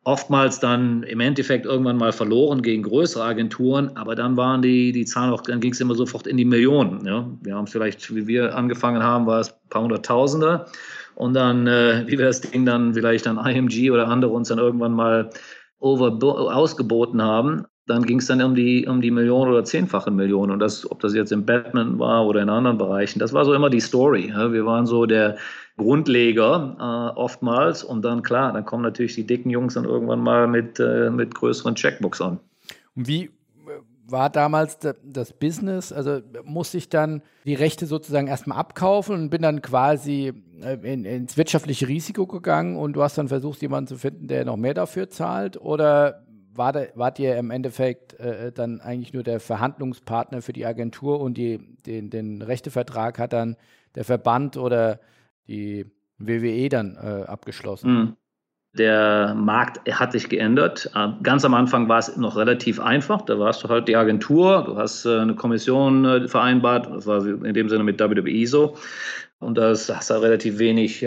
[0.05, 5.05] oftmals dann im Endeffekt irgendwann mal verloren gegen größere Agenturen, aber dann waren die, die
[5.05, 7.05] Zahlen auch, dann ging es immer sofort in die Millionen.
[7.05, 7.29] Ja?
[7.43, 10.67] Wir haben vielleicht, wie wir angefangen haben, war es ein paar hunderttausender.
[11.15, 14.59] Und dann, äh, wie wir das Ding dann vielleicht an IMG oder andere uns dann
[14.59, 15.31] irgendwann mal
[15.81, 20.53] over, ausgeboten haben, dann ging es dann um die, um die Millionen oder zehnfache Millionen.
[20.53, 23.55] Und das, ob das jetzt im Batman war oder in anderen Bereichen, das war so
[23.55, 24.33] immer die Story.
[24.35, 25.39] Wir waren so der
[25.79, 27.83] Grundleger äh, oftmals.
[27.83, 31.35] Und dann, klar, dann kommen natürlich die dicken Jungs dann irgendwann mal mit, äh, mit
[31.35, 32.39] größeren Checkbooks an.
[32.95, 33.31] Und wie
[34.11, 35.93] war damals das Business?
[35.93, 41.05] Also musste ich dann die Rechte sozusagen erstmal abkaufen und bin dann quasi äh, in,
[41.05, 44.75] ins wirtschaftliche Risiko gegangen und du hast dann versucht, jemanden zu finden, der noch mehr
[44.75, 45.61] dafür zahlt?
[45.61, 50.67] Oder war da, wart ihr im Endeffekt äh, dann eigentlich nur der Verhandlungspartner für die
[50.67, 53.57] Agentur und die, den, den Rechtevertrag hat dann
[53.95, 55.01] der Verband oder
[55.47, 55.87] die
[56.19, 57.91] WWE dann äh, abgeschlossen.
[57.91, 58.17] Mhm.
[58.75, 60.91] Der Markt hat sich geändert.
[60.95, 63.23] Äh, ganz am Anfang war es noch relativ einfach.
[63.23, 67.25] Da warst du halt die Agentur, du hast äh, eine Kommission äh, vereinbart, das war
[67.25, 68.77] in dem Sinne mit WWE so.
[69.41, 71.07] Und das hast du relativ wenig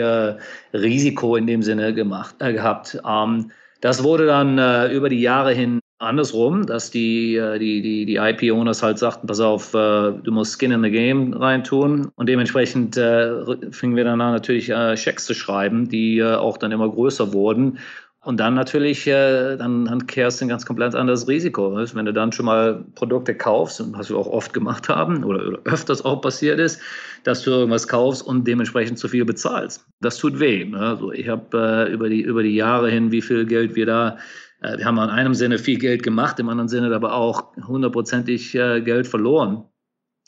[0.72, 2.98] Risiko in dem Sinne gemacht, äh, gehabt.
[3.06, 3.50] Ähm,
[3.82, 8.82] das wurde dann über die Jahre hin andersrum, dass die, äh, die, die, die IP-Owners
[8.82, 12.10] halt sagten, pass auf, äh, du musst Skin in the Game reintun.
[12.16, 16.88] Und dementsprechend äh, fingen wir dann an, natürlich Schecks zu schreiben, die auch dann immer
[16.88, 17.78] größer wurden.
[18.24, 21.74] Und dann natürlich, dann, dann kehrst du ein ganz komplett anderes Risiko.
[21.74, 26.04] Wenn du dann schon mal Produkte kaufst, was wir auch oft gemacht haben oder, öfters
[26.04, 26.80] auch passiert ist,
[27.24, 29.84] dass du irgendwas kaufst und dementsprechend zu viel bezahlst.
[30.00, 30.64] Das tut weh.
[30.64, 30.78] Ne?
[30.78, 34.18] Also ich habe über, die, über die Jahre hin, wie viel Geld wir da
[34.62, 38.54] äh, wir haben in einem Sinne viel Geld gemacht, im anderen Sinne aber auch hundertprozentig
[38.54, 39.64] äh, Geld verloren.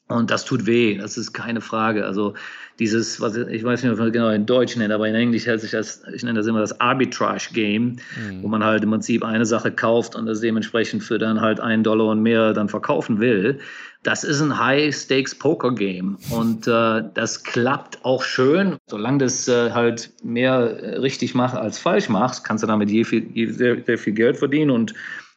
[0.06, 2.04] Und das tut weh, das ist keine Frage.
[2.04, 2.34] Also
[2.78, 5.62] dieses, was ich weiß nicht, ob man genau in Deutsch nennt, aber in Englisch hält
[5.62, 8.42] sich das, ich nenne das immer das Arbitrage-Game, mhm.
[8.42, 11.84] wo man halt im Prinzip eine Sache kauft und das dementsprechend für dann halt einen
[11.84, 13.60] Dollar und mehr dann verkaufen will.
[14.02, 18.76] Das ist ein High-Stakes-Poker-Game und äh, das klappt auch schön.
[18.86, 23.26] Solange das äh, halt mehr richtig machst als falsch machst, kannst du damit je viel,
[23.32, 24.92] je sehr, sehr viel Geld verdienen und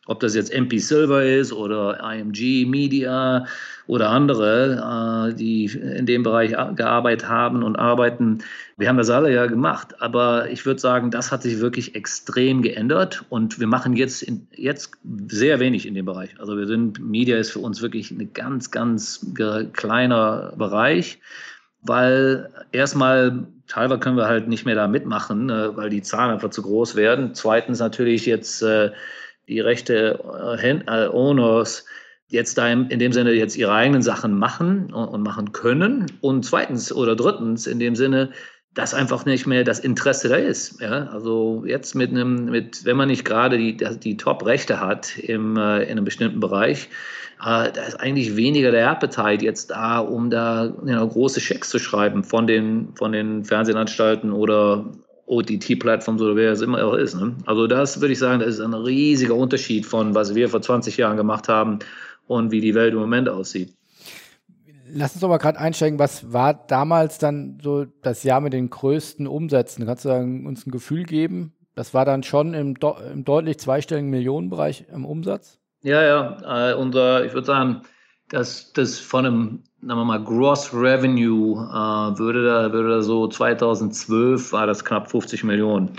[0.08, 3.46] ob das jetzt MP Silver ist oder IMG Media
[3.86, 8.40] oder andere, äh, die in dem Bereich gearbeitet haben und arbeiten.
[8.78, 12.62] Wir haben das alle ja gemacht, aber ich würde sagen, das hat sich wirklich extrem
[12.62, 14.92] geändert und wir machen jetzt, in, jetzt
[15.28, 16.40] sehr wenig in dem Bereich.
[16.40, 19.26] Also wir sind, Media ist für uns wirklich ein ganz, ganz
[19.74, 21.20] kleiner Bereich,
[21.82, 26.50] weil erstmal teilweise können wir halt nicht mehr da mitmachen, äh, weil die Zahlen einfach
[26.50, 27.34] zu groß werden.
[27.34, 28.92] Zweitens natürlich jetzt äh,
[29.48, 30.20] die rechte
[30.62, 31.86] äh, Owners
[32.30, 36.08] jetzt da in dem Sinne jetzt ihre eigenen Sachen machen und machen können.
[36.20, 38.32] Und zweitens oder drittens in dem Sinne,
[38.74, 40.80] dass einfach nicht mehr das Interesse da ist.
[40.82, 41.08] Ja?
[41.08, 45.84] Also jetzt mit einem, mit, wenn man nicht gerade die, die Top-Rechte hat im, äh,
[45.84, 46.90] in einem bestimmten Bereich,
[47.40, 51.70] äh, da ist eigentlich weniger der Appetite jetzt da, um da you know, große Schecks
[51.70, 54.86] zu schreiben von den, von den Fernsehanstalten oder
[55.28, 57.16] OTT-Plattforms oder wer es immer auch ist.
[57.16, 57.36] Ne?
[57.46, 60.98] Also das würde ich sagen, das ist ein riesiger Unterschied von, was wir vor 20
[60.98, 61.80] Jahren gemacht haben
[62.28, 63.74] und wie die Welt im Moment aussieht.
[64.90, 68.70] Lass uns doch mal gerade einsteigen, was war damals dann so das Jahr mit den
[68.70, 69.86] größten Umsätzen?
[69.86, 71.54] Kannst du uns ein Gefühl geben?
[71.76, 72.76] Das war dann schon im,
[73.12, 75.60] im deutlich zweistelligen Millionenbereich im Umsatz?
[75.84, 76.72] Ja, ja.
[76.72, 77.82] Äh, unser, ich würde sagen,
[78.30, 83.28] dass das von einem, sagen wir mal, Gross Revenue äh, würde, da, würde da so
[83.28, 85.92] 2012 war das knapp 50 Millionen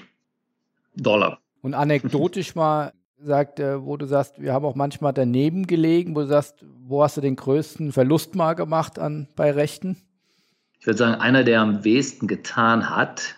[0.97, 1.38] Dollar.
[1.62, 6.21] Und anekdotisch mal sagt, äh, wo du sagst, wir haben auch manchmal daneben gelegen, wo
[6.21, 9.97] du sagst, wo hast du den größten Verlust mal gemacht an, bei Rechten?
[10.81, 13.35] Ich würde sagen, einer, der am wenigsten getan hat,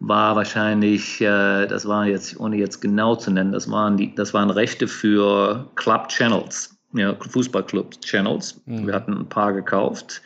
[0.00, 4.34] war wahrscheinlich, äh, das war jetzt, ohne jetzt genau zu nennen, das waren, die, das
[4.34, 8.62] waren Rechte für Club Channels ja, Fußballclub-Channels.
[8.66, 8.86] Mhm.
[8.86, 10.22] Wir hatten ein paar gekauft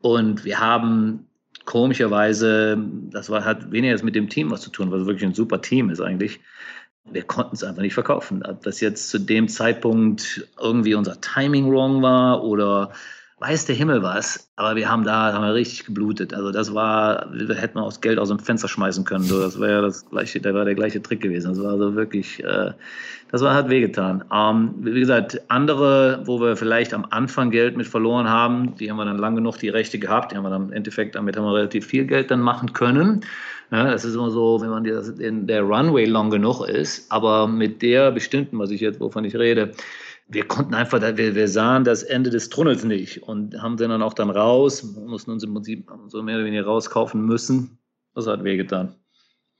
[0.00, 1.26] und wir haben
[1.64, 2.78] komischerweise,
[3.10, 5.90] das war, hat weniger mit dem Team was zu tun, was wirklich ein super Team
[5.90, 6.40] ist eigentlich.
[7.04, 8.42] Wir konnten es einfach nicht verkaufen.
[8.42, 12.92] Ob das jetzt zu dem Zeitpunkt irgendwie unser Timing wrong war oder
[13.40, 16.34] weiß der Himmel was, aber wir haben da haben wir richtig geblutet.
[16.34, 19.24] Also das war, wir hätten auch das Geld aus dem Fenster schmeißen können.
[19.24, 21.50] So, das war ja das gleiche, da war der gleiche Trick gewesen.
[21.50, 22.72] Das war also wirklich, äh,
[23.30, 24.24] das war, hat wehgetan.
[24.32, 28.96] Ähm, wie gesagt, andere, wo wir vielleicht am Anfang Geld mit verloren haben, die haben
[28.96, 31.44] wir dann lang genug die Rechte gehabt, die haben wir dann im Endeffekt, damit haben
[31.44, 33.24] wir relativ viel Geld dann machen können.
[33.70, 37.82] Ja, das ist immer so, wenn man in der Runway long genug ist, aber mit
[37.82, 39.72] der bestimmten, was ich jetzt, wovon ich rede,
[40.28, 44.12] wir konnten einfach, wir, wir sahen das Ende des Tunnels nicht und haben dann auch
[44.12, 47.78] dann raus, mussten uns im Prinzip so mehr oder weniger rauskaufen müssen.
[48.14, 48.94] Das hat wehgetan.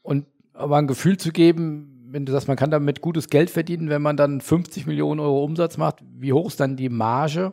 [0.02, 3.88] Und aber ein Gefühl zu geben, wenn du sagst, man kann damit gutes Geld verdienen,
[3.88, 7.52] wenn man dann 50 Millionen Euro Umsatz macht, wie hoch ist dann die Marge?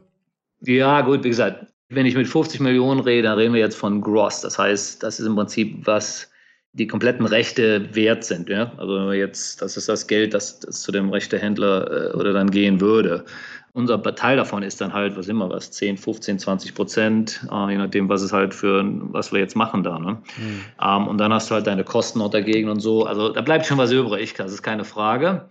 [0.61, 4.01] Ja, gut, wie gesagt, wenn ich mit 50 Millionen rede, dann reden wir jetzt von
[4.01, 4.41] Gross.
[4.41, 6.31] Das heißt, das ist im Prinzip was,
[6.75, 8.49] die kompletten Rechte wert sind.
[8.49, 8.73] Ja?
[8.77, 12.81] Also jetzt, das ist das Geld, das, das zu dem Rechtehändler äh, oder dann gehen
[12.81, 13.23] würde.
[13.71, 17.77] Unser Teil davon ist dann halt, was immer was, 10, 15, 20 Prozent, äh, je
[17.77, 19.99] nachdem, was es halt für, was wir jetzt machen da.
[19.99, 20.21] Ne?
[20.37, 20.61] Mhm.
[20.81, 23.05] Ähm, und dann hast du halt deine Kosten noch dagegen und so.
[23.05, 25.49] Also da bleibt schon was übrig, das ist keine Frage.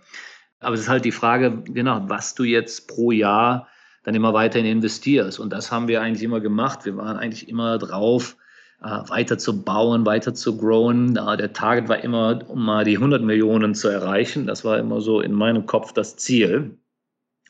[0.59, 3.67] Aber es ist halt die Frage, genau, was du jetzt pro Jahr
[4.03, 5.39] dann immer weiterhin investierst.
[5.39, 6.85] Und das haben wir eigentlich immer gemacht.
[6.85, 8.37] Wir waren eigentlich immer drauf,
[8.79, 11.15] weiter zu bauen, weiter zu growen.
[11.15, 14.45] Der Target war immer, um mal die 100 Millionen zu erreichen.
[14.47, 16.77] Das war immer so in meinem Kopf das Ziel.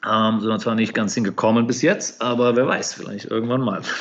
[0.06, 3.82] Ähm, sind wir zwar nicht ganz hingekommen bis jetzt, aber wer weiß, vielleicht irgendwann mal.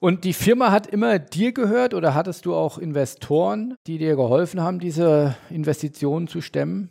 [0.00, 4.62] Und die Firma hat immer dir gehört oder hattest du auch Investoren, die dir geholfen
[4.62, 6.90] haben, diese Investitionen zu stemmen?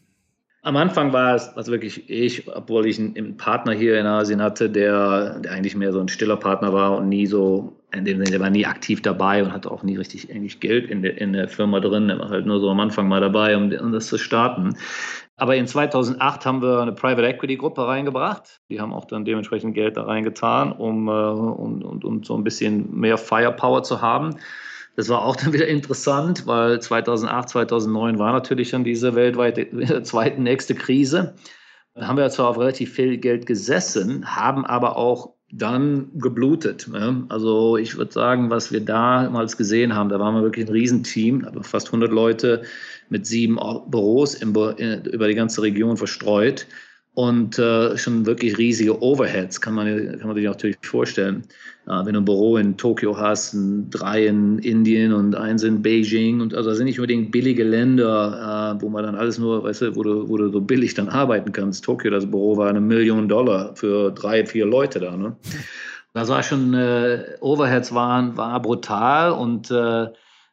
[0.67, 4.69] Am Anfang war es also wirklich ich, obwohl ich einen, Partner hier in Asien hatte,
[4.69, 8.31] der, der eigentlich mehr so ein stiller Partner war und nie so, in dem Sinne,
[8.31, 11.31] der war nie aktiv dabei und hatte auch nie richtig eigentlich Geld in der, in
[11.31, 12.09] der Firma drin.
[12.09, 14.75] Der war halt nur so am Anfang mal dabei, um, um das zu starten.
[15.37, 18.59] Aber in 2008 haben wir eine Private Equity Gruppe reingebracht.
[18.69, 22.93] Die haben auch dann dementsprechend Geld da reingetan, um, um, um, um so ein bisschen
[22.93, 24.35] mehr Firepower zu haben.
[24.97, 30.41] Das war auch dann wieder interessant, weil 2008, 2009 war natürlich dann diese weltweite zweite
[30.41, 31.35] nächste Krise.
[31.93, 36.89] Da haben wir zwar auf relativ viel Geld gesessen, haben aber auch dann geblutet.
[37.29, 41.45] Also ich würde sagen, was wir damals gesehen haben, da waren wir wirklich ein Riesenteam,
[41.45, 42.63] aber fast 100 Leute
[43.09, 43.57] mit sieben
[43.87, 46.65] Büros über die ganze Region verstreut
[47.17, 51.41] und äh, schon wirklich riesige Overheads, kann man, kann man sich natürlich vorstellen.
[51.87, 55.81] Äh, wenn du ein Büro in Tokio hast, ein, drei in Indien und eins in
[55.81, 59.63] Beijing, und also das sind nicht unbedingt billige Länder, äh, wo man dann alles nur,
[59.63, 61.83] weißt du, wo du, wo du so billig dann arbeiten kannst.
[61.83, 65.17] Tokio, das Büro war eine Million Dollar für drei, vier Leute da.
[65.17, 65.35] Ne?
[66.13, 70.05] Das war schon, äh, Overheads waren, war brutal und äh,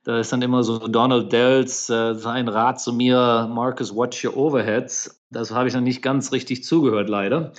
[0.05, 4.37] da ist dann immer so Donald Dells, äh, sein Rat zu mir, Marcus, watch your
[4.37, 5.23] overheads.
[5.31, 7.53] Das habe ich dann nicht ganz richtig zugehört, leider.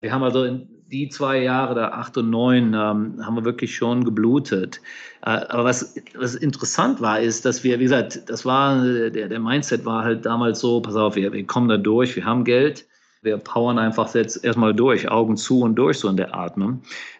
[0.00, 3.74] Wir haben also in die zwei Jahre, da acht und neun, ähm, haben wir wirklich
[3.74, 4.80] schon geblutet.
[5.22, 9.40] Äh, aber was, was interessant war, ist, dass wir, wie gesagt, das war, der, der
[9.40, 12.86] Mindset war halt damals so, pass auf, wir, wir kommen da durch, wir haben Geld,
[13.22, 16.56] wir powern einfach jetzt erstmal durch, Augen zu und durch, so in der Art.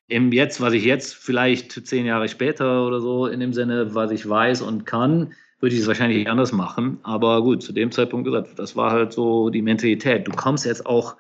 [0.09, 4.11] Im Jetzt, was ich jetzt vielleicht zehn Jahre später oder so in dem Sinne, was
[4.13, 6.99] ich weiß und kann, würde ich es wahrscheinlich anders machen.
[7.03, 10.29] Aber gut, zu dem Zeitpunkt gesagt, das war halt so die Mentalität.
[10.29, 11.17] Du kommst jetzt auch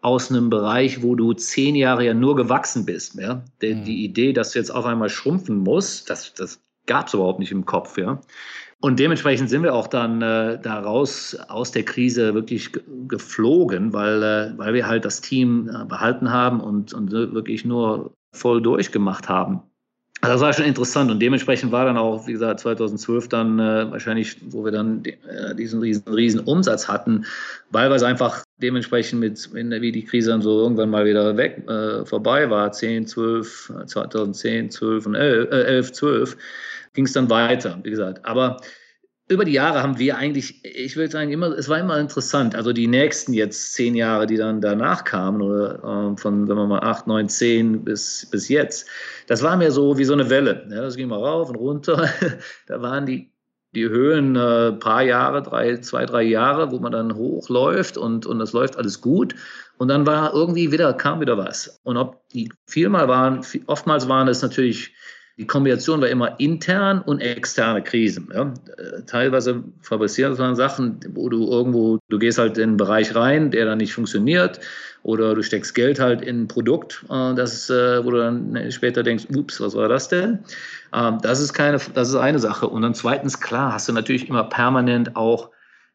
[0.00, 3.16] aus einem Bereich, wo du zehn Jahre ja nur gewachsen bist.
[3.16, 3.44] Ja?
[3.60, 3.84] Die, mhm.
[3.84, 7.52] die Idee, dass du jetzt auf einmal schrumpfen musst, das, das gab es überhaupt nicht
[7.52, 7.98] im Kopf.
[7.98, 8.20] Ja?
[8.80, 12.70] Und dementsprechend sind wir auch dann äh, daraus aus der Krise wirklich
[13.08, 18.14] geflogen, weil, äh, weil wir halt das Team äh, behalten haben und, und wirklich nur
[18.32, 19.60] voll durchgemacht haben.
[20.22, 23.90] Also das war schon interessant und dementsprechend war dann auch, wie gesagt, 2012 dann äh,
[23.90, 27.24] wahrscheinlich, wo wir dann äh, diesen riesen, riesen Umsatz hatten,
[27.70, 31.66] weil wir es einfach dementsprechend mit, wie die Krise dann so irgendwann mal wieder weg,
[31.68, 36.36] äh, vorbei war, 10, 12, 2010, 12 und 11, äh, 11 12,
[36.92, 38.24] ging es dann weiter, wie gesagt.
[38.24, 38.58] Aber
[39.30, 42.56] über die Jahre haben wir eigentlich, ich würde sagen, immer, es war immer interessant.
[42.56, 46.66] Also die nächsten jetzt zehn Jahre, die dann danach kamen, oder äh, von, sagen wir
[46.66, 48.88] mal, acht, neun, zehn bis, bis jetzt,
[49.28, 50.66] das war mir so wie so eine Welle.
[50.68, 52.08] Ja, das ging mal rauf und runter.
[52.66, 53.32] da waren die,
[53.72, 58.40] die Höhen äh, paar Jahre, drei, zwei, drei Jahre, wo man dann hochläuft und, und
[58.40, 59.36] das läuft alles gut.
[59.78, 61.80] Und dann war irgendwie wieder, kam wieder was.
[61.84, 64.92] Und ob die vielmal waren, oftmals waren es natürlich
[65.40, 68.28] die Kombination war immer intern und externe Krisen.
[68.34, 68.52] Ja.
[68.76, 73.50] Äh, teilweise fabrizieren man Sachen, wo du irgendwo, du gehst halt in einen Bereich rein,
[73.50, 74.60] der dann nicht funktioniert,
[75.02, 79.02] oder du steckst Geld halt in ein Produkt, äh, das, äh, wo du dann später
[79.02, 80.40] denkst, ups, was war das denn?
[80.92, 82.68] Ähm, das ist keine, das ist eine Sache.
[82.68, 85.48] Und dann zweitens, klar, hast du natürlich immer permanent auch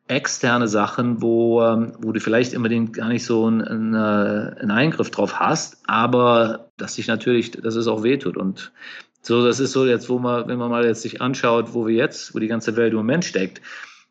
[0.07, 5.39] externe Sachen, wo, ähm, wo du vielleicht unbedingt gar nicht so einen, einen Eingriff drauf
[5.39, 8.37] hast, aber dass sich natürlich, dass es auch wehtut.
[8.37, 8.71] Und
[9.25, 11.95] so, das ist so jetzt, wo man, wenn man mal jetzt sich anschaut, wo wir
[11.95, 13.59] jetzt, wo die ganze Welt im Moment steckt.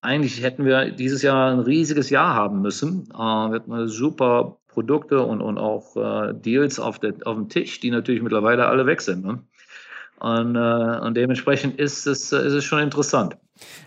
[0.00, 3.08] Eigentlich hätten wir dieses Jahr ein riesiges Jahr haben müssen.
[3.14, 7.78] Äh, wir hatten super Produkte und, und auch äh, Deals auf, der, auf dem Tisch,
[7.78, 9.24] die natürlich mittlerweile alle weg sind.
[9.24, 9.38] Ne?
[10.18, 13.36] Und, äh, und dementsprechend ist es, ist es schon interessant.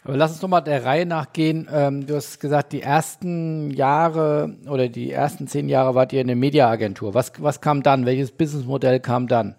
[0.06, 1.68] Aber lass uns nochmal der Reihe nachgehen.
[1.70, 6.28] Ähm, du hast gesagt, die ersten Jahre oder die ersten zehn Jahre wart ihr in
[6.28, 7.14] der Mediaagentur.
[7.14, 8.06] Was, was kam dann?
[8.06, 9.58] Welches Businessmodell kam dann?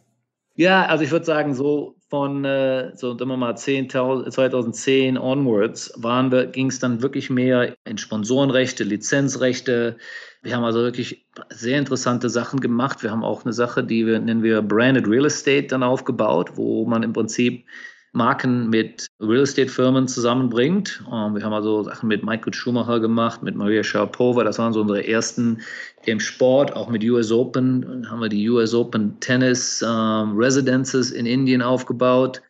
[0.59, 5.93] Ja, also ich würde sagen, so von äh, so sagen wir mal 10, 2010 onwards
[5.95, 9.99] waren wir, ging es dann wirklich mehr in Sponsorenrechte, Lizenzrechte.
[10.43, 13.05] Wir haben also wirklich sehr interessante Sachen gemacht.
[13.05, 16.85] Wir haben auch eine Sache, die wir nennen wir Branded Real Estate dann aufgebaut, wo
[16.87, 17.65] man im Prinzip
[18.13, 21.03] Marken mit Real Estate Firmen zusammenbringt.
[21.07, 24.45] Ähm, wir haben also Sachen mit Michael Schumacher gemacht, mit Maria Sharapova.
[24.45, 25.61] Das waren so unsere ersten
[26.07, 27.83] im Sport, auch mit US Open.
[27.83, 32.41] Dann haben wir die US Open Tennis ähm, Residences in Indien aufgebaut.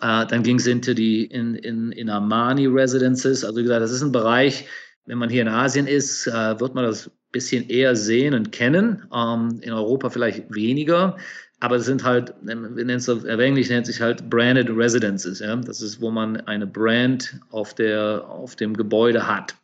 [0.00, 3.44] Äh, dann ging es into die in, in, in Armani Residences.
[3.44, 4.66] Also wie gesagt, das ist ein Bereich,
[5.06, 8.52] wenn man hier in Asien ist, äh, wird man das ein bisschen eher sehen und
[8.52, 9.06] kennen.
[9.14, 11.16] Ähm, in Europa vielleicht weniger
[11.64, 15.38] aber es sind halt, wir nennen es auf Englisch nennt sich halt Branded Residences.
[15.38, 15.56] Ja?
[15.56, 19.54] Das ist, wo man eine Brand auf, der, auf dem Gebäude hat.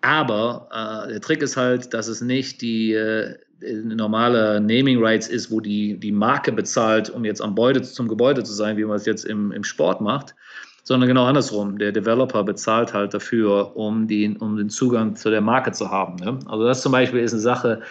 [0.00, 5.52] Aber äh, der Trick ist halt, dass es nicht die, äh, normale Naming Rights ist,
[5.52, 8.96] wo die, die Marke bezahlt, um jetzt am Gebäude, zum Gebäude zu sein, wie man
[8.96, 10.34] es jetzt im, im Sport macht,
[10.82, 11.78] sondern genau andersrum.
[11.78, 16.16] Der Developer bezahlt halt dafür, um, die, um den Zugang zu der Marke zu haben.
[16.16, 16.40] Ne?
[16.46, 17.82] Also das zum Beispiel ist eine Sache,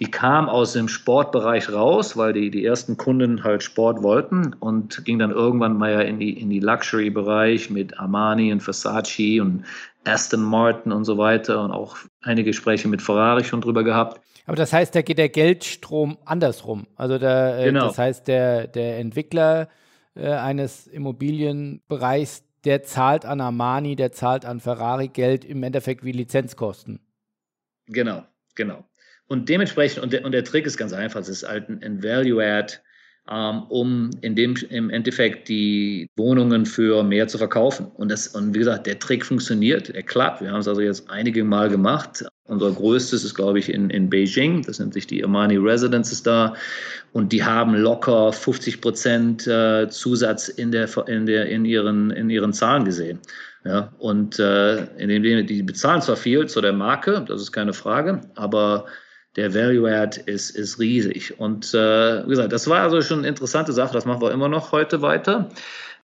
[0.00, 5.04] die kam aus dem Sportbereich raus, weil die, die ersten Kunden halt Sport wollten und
[5.04, 9.64] ging dann irgendwann mal ja in die, in die Luxury-Bereich mit Armani und Versace und
[10.04, 14.22] Aston Martin und so weiter und auch einige Gespräche mit Ferrari schon drüber gehabt.
[14.46, 16.86] Aber das heißt, da geht der Geldstrom andersrum.
[16.96, 17.88] Also da, äh, genau.
[17.88, 19.68] das heißt, der, der Entwickler
[20.14, 26.12] äh, eines Immobilienbereichs, der zahlt an Armani, der zahlt an Ferrari Geld im Endeffekt wie
[26.12, 27.00] Lizenzkosten.
[27.86, 28.84] Genau, genau.
[29.30, 32.78] Und dementsprechend, und der, und der Trick ist ganz einfach, es ist halt ein Value-Add,
[33.30, 37.86] ähm, um in dem, im Endeffekt die Wohnungen für mehr zu verkaufen.
[37.94, 40.40] Und, das, und wie gesagt, der Trick funktioniert, er klappt.
[40.40, 42.24] Wir haben es also jetzt einige Mal gemacht.
[42.48, 44.62] Unser größtes ist, glaube ich, in, in Beijing.
[44.62, 46.56] Das nennt sich die Armani Residences da.
[47.12, 52.30] Und die haben locker 50 Prozent äh, Zusatz in, der, in, der, in, ihren, in
[52.30, 53.20] ihren Zahlen gesehen.
[53.64, 57.74] Ja, und äh, in dem, die bezahlen zwar viel zu der Marke, das ist keine
[57.74, 58.86] Frage, aber
[59.36, 61.38] der Value-Add ist, ist riesig.
[61.38, 64.48] Und äh, wie gesagt, das war also schon eine interessante Sache, das machen wir immer
[64.48, 65.48] noch heute weiter.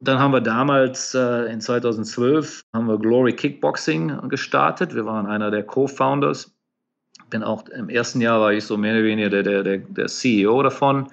[0.01, 4.95] Dann haben wir damals äh, in 2012 haben wir Glory Kickboxing gestartet.
[4.95, 6.53] Wir waren einer der Co-Founders.
[7.31, 10.07] Bin auch im ersten Jahr war ich so mehr oder weniger der, der, der, der
[10.07, 11.07] CEO davon.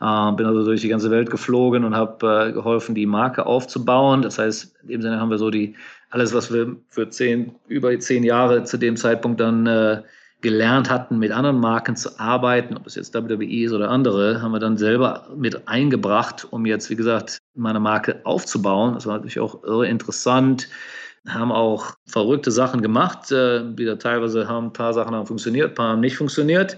[0.00, 4.22] Äh, bin also durch die ganze Welt geflogen und habe äh, geholfen, die Marke aufzubauen.
[4.22, 5.76] Das heißt, in dem Sinne haben wir so die
[6.10, 10.02] alles, was wir für zehn, über zehn Jahre zu dem Zeitpunkt dann äh,
[10.42, 14.52] gelernt hatten, mit anderen Marken zu arbeiten, ob es jetzt WWE ist oder andere, haben
[14.52, 18.94] wir dann selber mit eingebracht, um jetzt, wie gesagt, meine Marke aufzubauen.
[18.94, 20.68] Das war natürlich auch irre interessant.
[21.28, 23.30] Haben auch verrückte Sachen gemacht.
[23.30, 26.76] Äh, wieder teilweise haben ein paar Sachen haben funktioniert, ein paar haben nicht funktioniert.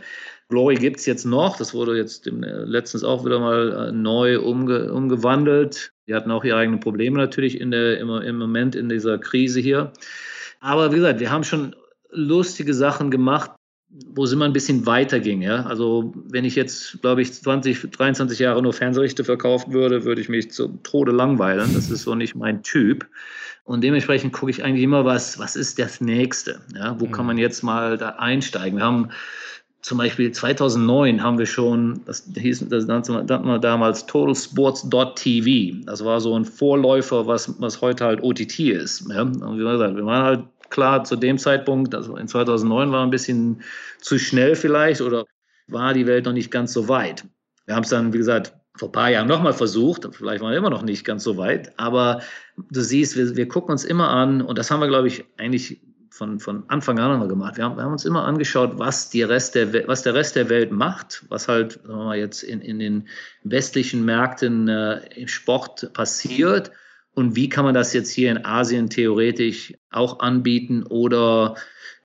[0.50, 1.57] Glory gibt es jetzt noch.
[1.57, 5.92] Das wurde jetzt letztens auch wieder mal äh, neu umge umgewandelt.
[6.07, 9.61] Die hatten auch ihre eigenen Probleme natürlich in der, im, im Moment in dieser Krise
[9.61, 9.92] hier.
[10.61, 11.74] Aber wie gesagt, wir haben schon
[12.14, 13.50] lustige Sachen gemacht,
[14.14, 15.42] wo es immer ein bisschen weiter ging.
[15.42, 15.64] Ja?
[15.66, 20.29] Also wenn ich jetzt, glaube ich, 20, 23 Jahre nur Fernsehrichte verkaufen würde, würde ich
[20.29, 21.74] mich zu Tode langweilen.
[21.74, 23.07] Das ist so nicht mein Typ.
[23.64, 26.61] Und dementsprechend gucke ich eigentlich immer, was, was ist das Nächste?
[26.74, 26.98] Ja?
[26.98, 27.12] Wo mhm.
[27.12, 28.79] kann man jetzt mal da einsteigen?
[28.79, 29.11] Wir haben
[29.85, 35.85] zum Beispiel 2009 haben wir schon, das hieß, das nannte man damals totalsports.tv.
[35.85, 39.07] Das war so ein Vorläufer, was, was heute halt OTT ist.
[39.11, 39.22] Ja?
[39.22, 43.10] Und wie gesagt, wir waren halt klar, zu dem Zeitpunkt, also in 2009 war ein
[43.10, 43.62] bisschen
[44.00, 45.24] zu schnell vielleicht oder
[45.68, 47.24] war die Welt noch nicht ganz so weit.
[47.66, 50.58] Wir haben es dann, wie gesagt, vor ein paar Jahren nochmal versucht, vielleicht waren wir
[50.58, 52.22] immer noch nicht ganz so weit, aber
[52.72, 55.80] du siehst, wir, wir gucken uns immer an und das haben wir, glaube ich, eigentlich
[56.10, 57.56] von, von Anfang an immer gemacht.
[57.56, 60.48] Wir haben, wir haben uns immer angeschaut, was, die Rest der, was der Rest der
[60.48, 61.78] Welt macht, was halt
[62.14, 63.08] jetzt in, in den
[63.44, 66.72] westlichen Märkten äh, im Sport passiert
[67.14, 71.55] und wie kann man das jetzt hier in Asien theoretisch auch anbieten oder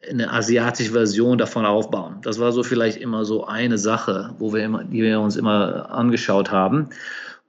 [0.08, 2.18] eine asiatische Version davon aufbauen?
[2.22, 5.90] Das war so vielleicht immer so eine Sache, wo wir immer, die wir uns immer
[5.92, 6.90] angeschaut haben.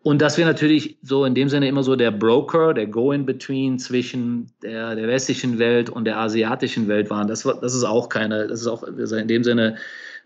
[0.03, 4.51] Und dass wir natürlich so in dem Sinne immer so der Broker, der Go-in-Between zwischen
[4.63, 8.63] der, der westlichen Welt und der asiatischen Welt waren, das, das ist auch keine, das
[8.63, 9.77] ist auch in dem Sinne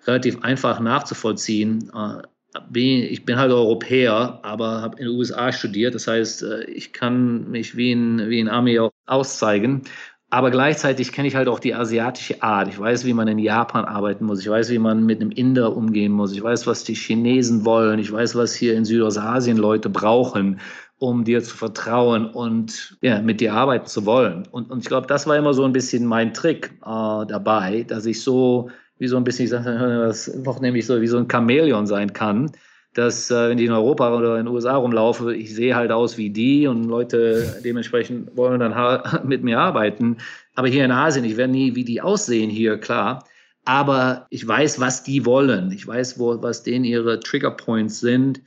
[0.07, 1.91] relativ einfach nachzuvollziehen.
[2.71, 5.95] Bin, ich bin halt Europäer, aber habe in den USA studiert.
[5.95, 9.83] Das heißt, äh, ich kann mich wie ein, wie ein Ami auch auszeigen.
[10.35, 12.67] Aber gleichzeitig kenne ich halt auch die asiatische Art.
[12.67, 14.41] Ich weiß, wie man in Japan arbeiten muss.
[14.41, 16.33] Ich weiß, wie man mit einem Inder umgehen muss.
[16.33, 18.01] Ich weiß, was die Chinesen wollen.
[18.01, 20.59] Ich weiß, was hier in Südostasien Leute brauchen,
[20.99, 24.45] um dir zu vertrauen und ja, mit dir arbeiten zu wollen.
[24.51, 28.05] Und, und ich glaube, das war immer so ein bisschen mein Trick äh, dabei, dass
[28.05, 29.71] ich so wie so ein bisschen, ich sage
[30.07, 32.51] das noch nämlich so wie so ein Chamäleon sein kann,
[32.95, 36.17] dass äh, wenn ich in Europa oder in den USA rumlaufe, ich sehe halt aus
[36.17, 40.19] wie die und Leute dementsprechend wollen dann mit mir arbeiten.
[40.55, 43.25] Aber hier in Asien, ich werde nie wie die aussehen hier, klar.
[43.65, 45.73] Aber ich weiß, was die wollen.
[45.73, 48.41] Ich weiß, wo, was denen ihre Trigger Points sind.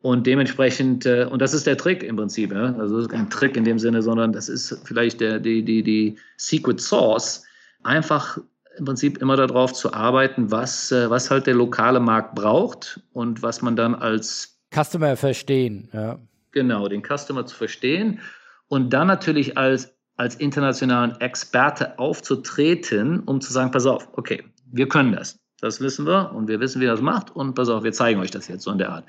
[0.00, 2.52] Und dementsprechend, äh, und das ist der Trick im Prinzip.
[2.52, 2.74] Ja?
[2.78, 5.82] Also das ist kein Trick in dem Sinne, sondern das ist vielleicht der, die, die,
[5.82, 7.44] die Secret Source.
[7.82, 8.38] Einfach
[8.78, 13.42] im Prinzip immer darauf zu arbeiten, was, äh, was halt der lokale Markt braucht und
[13.42, 15.88] was man dann als Customer verstehen.
[15.92, 16.18] Ja.
[16.52, 18.20] Genau, den Customer zu verstehen
[18.68, 24.88] und dann natürlich als, als internationalen Experte aufzutreten, um zu sagen, pass auf, okay, wir
[24.88, 25.38] können das.
[25.60, 28.30] Das wissen wir und wir wissen, wie das macht und pass auf, wir zeigen euch
[28.30, 29.04] das jetzt so in der Art.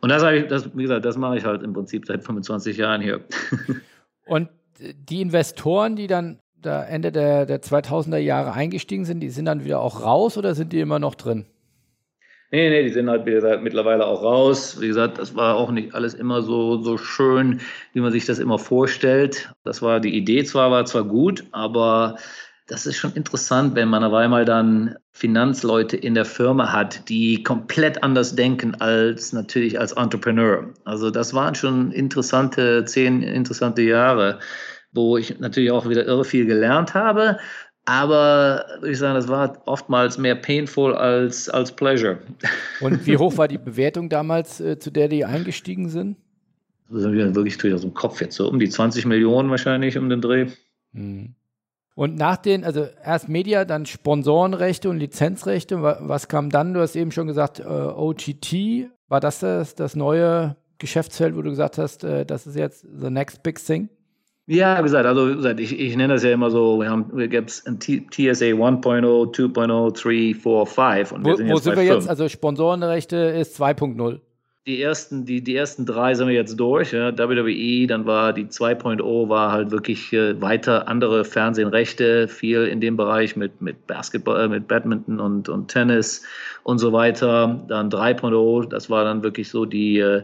[0.00, 3.00] Und das, ich, das wie gesagt, das mache ich halt im Prinzip seit 25 Jahren
[3.00, 3.24] hier.
[4.26, 4.48] Und
[4.78, 9.64] die Investoren, die dann da Ende der, der 2000er Jahre eingestiegen sind, die sind dann
[9.64, 11.46] wieder auch raus oder sind die immer noch drin?
[12.52, 14.80] Nee, nee, die sind halt, wie gesagt, mittlerweile auch raus.
[14.80, 17.60] Wie gesagt, das war auch nicht alles immer so, so schön,
[17.92, 19.52] wie man sich das immer vorstellt.
[19.64, 22.16] Das war die Idee zwar, war zwar gut, aber
[22.68, 27.42] das ist schon interessant, wenn man auf einmal dann Finanzleute in der Firma hat, die
[27.42, 30.72] komplett anders denken als natürlich als Entrepreneur.
[30.84, 34.38] Also das waren schon interessante, zehn interessante Jahre,
[34.96, 37.38] wo ich natürlich auch wieder irre viel gelernt habe.
[37.84, 42.18] Aber würde ich sagen, das war oftmals mehr painful als, als pleasure.
[42.80, 46.16] Und wie hoch war die Bewertung damals, äh, zu der die eingestiegen sind?
[46.90, 49.96] Das sind wir wirklich durch aus dem Kopf jetzt so um die 20 Millionen wahrscheinlich
[49.98, 50.46] um den Dreh.
[50.92, 51.34] Mhm.
[51.94, 55.80] Und nach den, also erst Media, dann Sponsorenrechte und Lizenzrechte.
[55.80, 56.74] Was kam dann?
[56.74, 58.90] Du hast eben schon gesagt, äh, OTT.
[59.08, 63.10] War das, das das neue Geschäftsfeld, wo du gesagt hast, äh, das ist jetzt the
[63.10, 63.88] next big thing?
[64.48, 67.66] Ja, gesagt, also ich, ich nenne das ja immer so, wir haben, wir gibt es
[67.66, 67.96] ein TSA
[68.54, 72.08] 1.0, 2.0, 3, 4, 5 und wir wo, sind, wo sind wir jetzt?
[72.08, 74.20] Also Sponsorenrechte ist 2.0
[74.66, 76.92] die ersten, die, die ersten drei sind wir jetzt durch.
[76.92, 77.16] Ja.
[77.16, 82.96] WWE, dann war die 2.0 war halt wirklich äh, weiter andere Fernsehenrechte, viel in dem
[82.96, 86.24] Bereich mit, mit Basketball, äh, mit Badminton und, und Tennis
[86.64, 87.64] und so weiter.
[87.68, 90.22] Dann 3.0, das war dann wirklich so die, äh,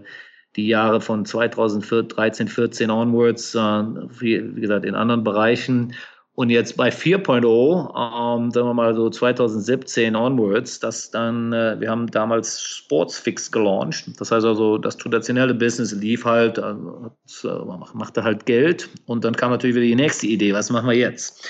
[0.57, 5.95] die Jahre von 2013, 14 onwards, äh, wie, wie gesagt, in anderen Bereichen.
[6.35, 11.91] Und jetzt bei 4.0, ähm, sagen wir mal so 2017 onwards, das dann, äh, wir
[11.91, 14.19] haben damals Sportsfix gelauncht.
[14.19, 18.89] Das heißt also, das traditionelle Business lief halt, äh, äh, machte halt Geld.
[19.05, 21.47] Und dann kam natürlich wieder die nächste Idee, was machen wir jetzt?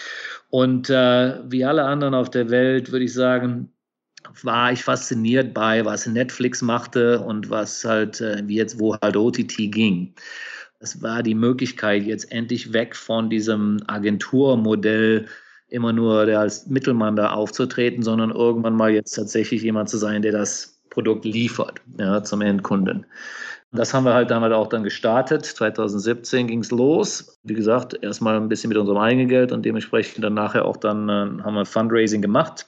[0.50, 3.72] Und äh, wie alle anderen auf der Welt, würde ich sagen,
[4.42, 9.16] war ich fasziniert bei, was Netflix machte und was halt, äh, wie jetzt, wo halt
[9.16, 10.14] OTT ging.
[10.80, 15.26] Es war die Möglichkeit, jetzt endlich weg von diesem Agenturmodell
[15.68, 20.32] immer nur als Mittelmann da aufzutreten, sondern irgendwann mal jetzt tatsächlich jemand zu sein, der
[20.32, 23.06] das Produkt liefert ja, zum Endkunden.
[23.74, 25.46] Das haben wir halt damals auch dann gestartet.
[25.46, 27.38] 2017 ging es los.
[27.42, 31.08] Wie gesagt, erstmal ein bisschen mit unserem eigenen Geld und dementsprechend dann nachher auch dann
[31.08, 32.66] äh, haben wir Fundraising gemacht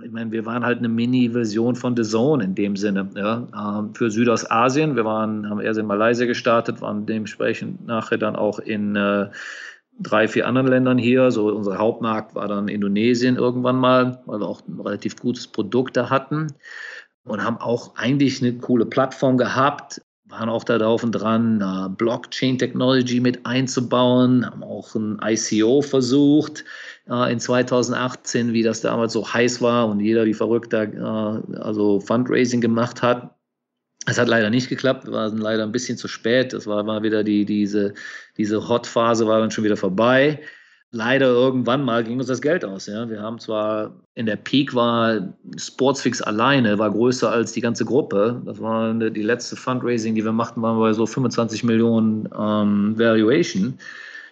[0.00, 3.94] ich meine, wir waren halt eine Mini-Version von The Zone in dem Sinne, ja, ähm,
[3.94, 4.96] für Südostasien.
[4.96, 9.28] Wir waren, haben erst in Malaysia gestartet, waren dementsprechend nachher dann auch in äh,
[10.00, 11.30] drei, vier anderen Ländern hier.
[11.30, 15.96] So unser Hauptmarkt war dann Indonesien irgendwann mal, weil wir auch ein relativ gutes Produkt
[15.96, 16.48] da hatten
[17.24, 23.20] und haben auch eigentlich eine coole Plattform gehabt, waren auch da drauf und dran, Blockchain-Technology
[23.20, 29.60] mit einzubauen, haben auch ein ICO versucht äh, in 2018, wie das damals so heiß
[29.60, 33.34] war und jeder wie verrückt da äh, also Fundraising gemacht hat.
[34.06, 36.52] Es hat leider nicht geklappt, wir waren leider ein bisschen zu spät.
[36.52, 37.94] Das war, war wieder die, diese,
[38.36, 40.40] diese Hot-Phase war dann schon wieder vorbei.
[40.90, 42.86] Leider irgendwann mal ging uns das Geld aus.
[42.86, 43.08] Ja.
[43.08, 48.42] Wir haben zwar in der Peak war Sportsfix alleine, war größer als die ganze Gruppe.
[48.44, 53.78] Das war die letzte Fundraising, die wir machten, waren bei so 25 Millionen ähm, Valuation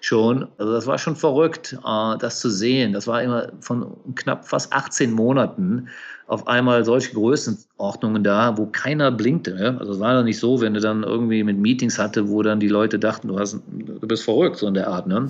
[0.01, 0.49] schon.
[0.59, 2.93] Also das war schon verrückt, äh, das zu sehen.
[2.93, 5.89] Das war immer von knapp fast 18 Monaten
[6.31, 9.53] auf einmal solche Größenordnungen da, wo keiner blinkte.
[9.53, 9.77] Ne?
[9.81, 12.61] Also es war dann nicht so, wenn du dann irgendwie mit Meetings hatte, wo dann
[12.61, 15.09] die Leute dachten, du, hast, du bist verrückt, so in der Art.
[15.09, 15.27] Ne?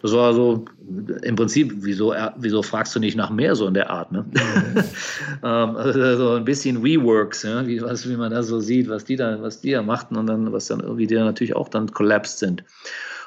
[0.00, 0.64] Das war so
[1.22, 4.12] im Prinzip, wieso, wieso fragst du nicht nach mehr so in der Art?
[4.12, 4.24] Ne?
[5.42, 7.66] ähm, also so ein bisschen WeWorks, ja?
[7.66, 10.28] wie, was, wie man da so sieht, was die da, was die da machten und
[10.28, 12.62] dann, was dann irgendwie die natürlich auch dann collapsed sind.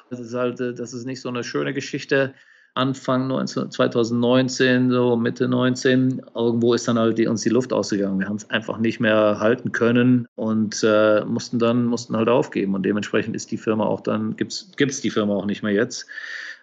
[0.09, 2.33] Das ist halt, äh, das ist nicht so eine schöne Geschichte.
[2.73, 8.19] Anfang 19, 2019, so Mitte 19, irgendwo ist dann halt die, uns die Luft ausgegangen.
[8.19, 12.75] Wir haben es einfach nicht mehr halten können und äh, mussten dann mussten halt aufgeben.
[12.75, 16.05] Und dementsprechend ist die Firma auch dann, gibt es die Firma auch nicht mehr jetzt.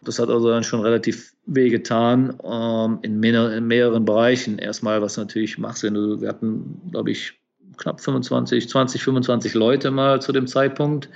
[0.05, 4.59] Das hat also dann schon relativ wehgetan ähm, in, mehr, in mehreren Bereichen.
[4.59, 7.33] Erstmal, was natürlich macht, wir hatten, glaube ich,
[7.77, 11.09] knapp 25, 20, 25 Leute mal zu dem Zeitpunkt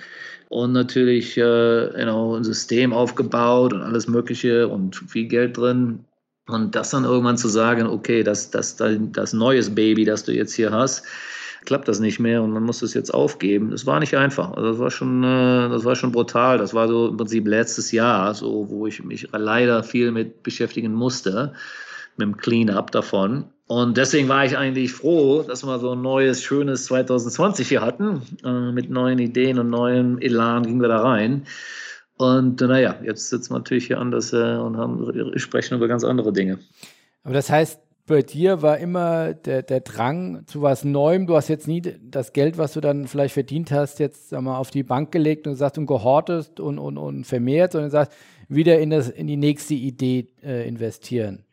[0.48, 6.04] und natürlich äh, genau, ein System aufgebaut und alles Mögliche und viel Geld drin.
[6.46, 10.54] Und das dann irgendwann zu sagen, okay, das, das, das neues Baby, das du jetzt
[10.54, 11.04] hier hast,
[11.66, 13.70] klappt das nicht mehr und man muss es jetzt aufgeben.
[13.70, 14.52] Das war nicht einfach.
[14.54, 16.56] Also das war schon, äh, das war schon brutal.
[16.56, 20.94] Das war so im Prinzip letztes Jahr, so wo ich mich leider viel mit beschäftigen
[20.94, 21.52] musste,
[22.16, 23.44] mit dem Cleanup davon.
[23.68, 28.22] Und deswegen war ich eigentlich froh, dass wir so ein neues, schönes 2020 hier hatten.
[28.42, 31.44] Äh, mit neuen Ideen und neuem Elan gingen wir da rein.
[32.16, 36.32] Und naja, jetzt sitzen wir natürlich hier anders äh, und haben, sprechen über ganz andere
[36.32, 36.58] Dinge.
[37.24, 41.26] Aber das heißt, bei dir war immer der, der Drang zu was Neuem.
[41.26, 44.70] Du hast jetzt nie das Geld, was du dann vielleicht verdient hast, jetzt mal, auf
[44.70, 48.12] die Bank gelegt und gesagt und gehortest und, und, und vermehrt, sondern sagst,
[48.48, 51.44] wieder in, das, in die nächste Idee äh, investieren.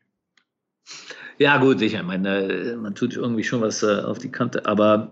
[1.38, 2.00] Ja, gut, sicher.
[2.00, 5.12] Ich meine, man tut irgendwie schon was äh, auf die Kante, aber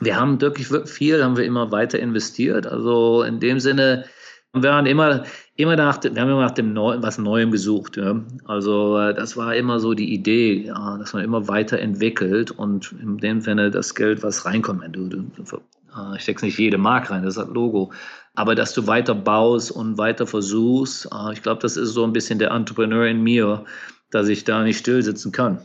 [0.00, 2.66] wir haben wirklich viel, haben wir immer weiter investiert.
[2.66, 4.04] Also in dem Sinne,
[4.52, 5.24] wir haben immer,
[5.56, 7.96] immer nach, wir haben immer nach dem Neu, was Neuem gesucht.
[7.96, 8.20] Ja.
[8.44, 12.94] Also äh, das war immer so die Idee, ja, dass man immer weiter entwickelt und
[13.00, 17.22] in dem Sinne das Geld, was reinkommt, du, du, äh, steckst nicht jede Mark rein,
[17.22, 17.92] das ist das Logo.
[18.34, 22.38] Aber dass du weiter baust und weiter versuchst, ich glaube, das ist so ein bisschen
[22.38, 23.64] der Entrepreneur in mir,
[24.10, 25.60] dass ich da nicht still sitzen kann.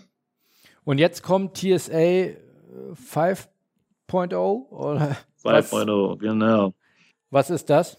[0.83, 2.31] Und jetzt kommt TSA
[2.93, 3.47] 5
[4.11, 6.73] 5.0 5.0, genau.
[7.29, 7.97] Was ist das?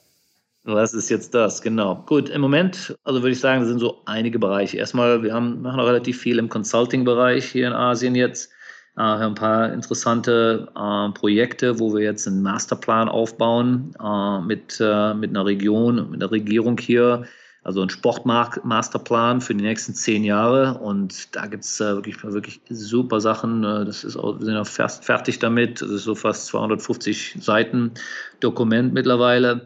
[0.64, 1.60] Was ist jetzt das?
[1.62, 2.04] Genau.
[2.06, 4.76] Gut, im Moment, also würde ich sagen, sind so einige Bereiche.
[4.76, 8.52] Erstmal, wir haben, machen auch relativ viel im Consulting-Bereich hier in Asien jetzt.
[8.96, 14.40] Äh, wir haben ein paar interessante äh, Projekte, wo wir jetzt einen Masterplan aufbauen äh,
[14.40, 17.24] mit, äh, mit einer Region, mit der Regierung hier,
[17.64, 20.78] also ein Sportmasterplan für die nächsten zehn Jahre.
[20.78, 23.62] Und da gibt es äh, wirklich, wirklich super Sachen.
[23.62, 25.80] Äh, das ist auch, wir sind auch fast fertig damit.
[25.80, 27.92] Das ist so fast 250 Seiten
[28.40, 29.64] Dokument mittlerweile.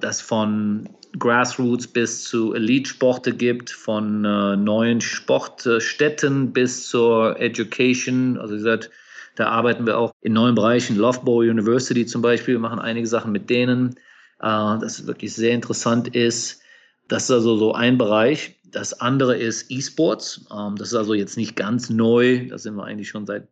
[0.00, 8.36] Das von Grassroots bis zu Elite-Sporte gibt, von äh, neuen Sportstätten bis zur Education.
[8.36, 8.90] Also wie gesagt,
[9.36, 10.96] da arbeiten wir auch in neuen Bereichen.
[10.96, 13.94] Loughborough University zum Beispiel, wir machen einige Sachen mit denen.
[14.40, 16.60] Äh, das wirklich sehr interessant ist.
[17.08, 18.54] Das ist also so ein Bereich.
[18.64, 20.46] Das andere ist E-Sports.
[20.54, 22.46] Ähm, das ist also jetzt nicht ganz neu.
[22.48, 23.48] Da sind wir eigentlich schon seit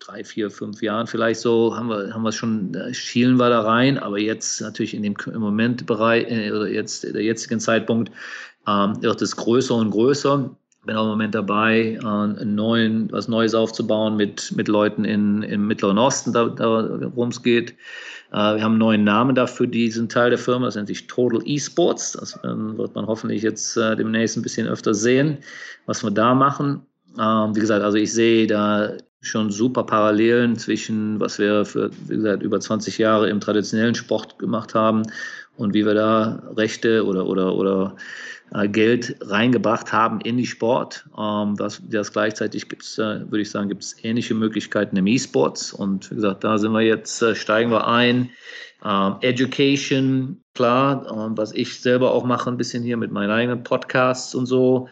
[0.00, 3.98] drei, vier, fünf Jahren vielleicht so, haben wir, haben wir schon, schielen wir da rein,
[3.98, 8.10] aber jetzt natürlich in dem im Moment Bereich, äh, oder jetzt, der jetzigen Zeitpunkt,
[8.66, 10.56] ähm, wird es größer und größer.
[10.84, 15.68] Bin auch im Moment dabei, äh, neuen, was Neues aufzubauen mit, mit Leuten in, im
[15.68, 17.74] Mittleren Osten, da, da worum es geht.
[18.32, 20.66] Äh, wir haben einen neuen Namen dafür, diesen Teil der Firma.
[20.66, 22.12] Das nennt sich Total Esports.
[22.12, 25.38] Das ähm, wird man hoffentlich jetzt äh, demnächst ein bisschen öfter sehen,
[25.86, 26.80] was wir da machen.
[27.20, 32.16] Ähm, wie gesagt, also ich sehe da schon super Parallelen zwischen, was wir für, wie
[32.16, 35.02] gesagt, über 20 Jahre im traditionellen Sport gemacht haben
[35.56, 37.96] und wie wir da Rechte oder, oder, oder
[38.68, 41.06] Geld reingebracht haben in die Sport.
[41.18, 45.06] Ähm, das, das gleichzeitig gibt es, äh, würde ich sagen, gibt es ähnliche Möglichkeiten im
[45.06, 45.72] E-Sports.
[45.72, 48.30] Und wie gesagt, da sind wir jetzt, äh, steigen wir ein.
[48.84, 53.62] Ähm, Education, klar, ähm, was ich selber auch mache, ein bisschen hier mit meinen eigenen
[53.62, 54.88] Podcasts und so.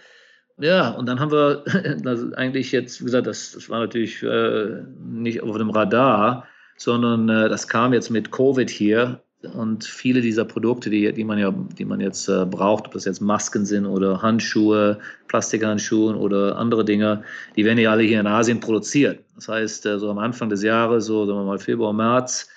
[0.58, 1.64] Ja, und dann haben wir
[2.36, 6.46] eigentlich jetzt, wie gesagt, das, das war natürlich äh, nicht auf dem Radar,
[6.76, 9.22] sondern äh, das kam jetzt mit Covid hier
[9.54, 13.06] und viele dieser Produkte, die, die man ja, die man jetzt äh, braucht, ob das
[13.06, 17.22] jetzt Masken sind oder Handschuhe, Plastikhandschuhe oder andere Dinge,
[17.56, 19.20] die werden ja alle hier in Asien produziert.
[19.36, 22.48] Das heißt, äh, so am Anfang des Jahres, so sagen wir mal Februar, März,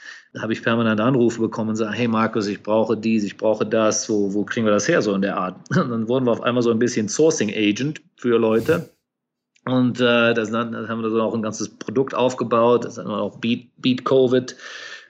[0.41, 4.09] habe ich permanent Anrufe bekommen und sagen, hey Markus, ich brauche dies, ich brauche das,
[4.09, 5.55] wo, wo kriegen wir das her, so in der Art.
[5.69, 8.89] Und dann wurden wir auf einmal so ein bisschen Sourcing Agent für Leute.
[9.65, 13.21] Und äh, das, dann haben wir so auch ein ganzes Produkt aufgebaut, das haben wir
[13.21, 14.55] auch Beat, Beat Covid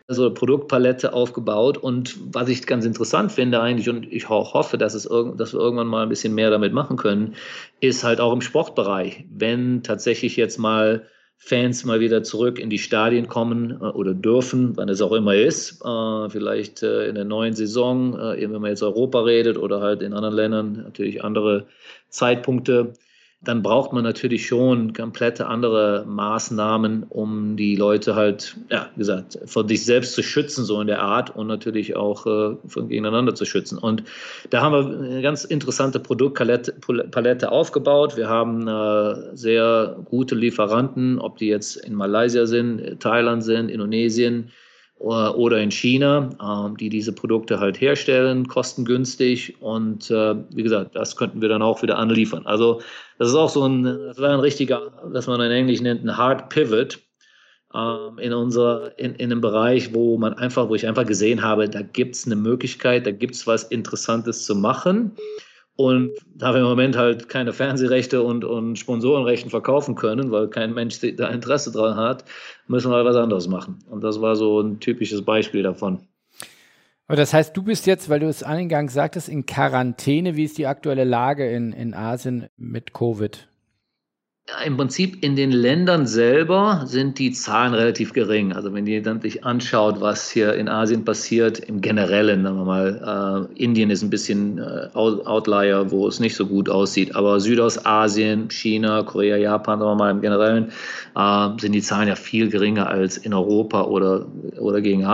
[0.07, 1.77] so eine Produktpalette aufgebaut.
[1.77, 5.53] Und was ich ganz interessant finde eigentlich, und ich auch hoffe, dass, es irg dass
[5.53, 7.35] wir irgendwann mal ein bisschen mehr damit machen können,
[7.79, 9.25] ist halt auch im Sportbereich.
[9.29, 14.77] Wenn tatsächlich jetzt mal Fans mal wieder zurück in die Stadien kommen äh, oder dürfen,
[14.77, 18.83] wann es auch immer ist, äh, vielleicht äh, in der neuen Saison, wenn man jetzt
[18.83, 21.65] Europa redet oder halt in anderen Ländern natürlich andere
[22.09, 22.93] Zeitpunkte,
[23.43, 29.37] dann braucht man natürlich schon komplette andere Maßnahmen, um die Leute halt, ja, wie gesagt,
[29.45, 33.35] vor sich selbst zu schützen, so in der Art und natürlich auch äh, von gegeneinander
[33.35, 33.77] zu schützen.
[33.77, 34.03] Und
[34.49, 38.15] da haben wir eine ganz interessante Produktpalette aufgebaut.
[38.15, 44.51] Wir haben äh, sehr gute Lieferanten, ob die jetzt in Malaysia sind, Thailand sind, Indonesien,
[45.03, 49.61] oder in China, ähm, die diese Produkte halt herstellen, kostengünstig.
[49.61, 52.45] Und äh, wie gesagt, das könnten wir dann auch wieder anliefern.
[52.45, 52.81] Also
[53.19, 56.15] das ist auch so ein, das war ein richtiger, was man in Englisch nennt, ein
[56.15, 56.99] Hard Pivot
[57.75, 61.67] ähm, in unser, in, in einem Bereich, wo man einfach, wo ich einfach gesehen habe,
[61.67, 65.11] da gibt es eine Möglichkeit, da gibt es was Interessantes zu machen.
[65.75, 70.73] Und da wir im Moment halt keine Fernsehrechte und, und Sponsorenrechten verkaufen können, weil kein
[70.73, 72.25] Mensch da Interesse dran hat,
[72.67, 73.79] müssen wir halt was anderes machen.
[73.89, 75.99] Und das war so ein typisches Beispiel davon.
[77.07, 80.35] Aber das heißt, du bist jetzt, weil du es eingangs sagtest, in Quarantäne.
[80.35, 83.47] Wie ist die aktuelle Lage in, in Asien mit Covid?
[84.65, 88.51] Im Prinzip in den Ländern selber sind die Zahlen relativ gering.
[88.51, 92.65] Also wenn ihr dann sich anschaut, was hier in Asien passiert, im Generellen, sagen wir
[92.65, 97.39] mal, äh, Indien ist ein bisschen äh, Outlier, wo es nicht so gut aussieht, aber
[97.39, 100.73] Südostasien, China, Korea, Japan, sagen wir mal, im Generellen
[101.15, 104.25] äh, sind die Zahlen ja viel geringer als in Europa oder,
[104.59, 105.07] oder gegen,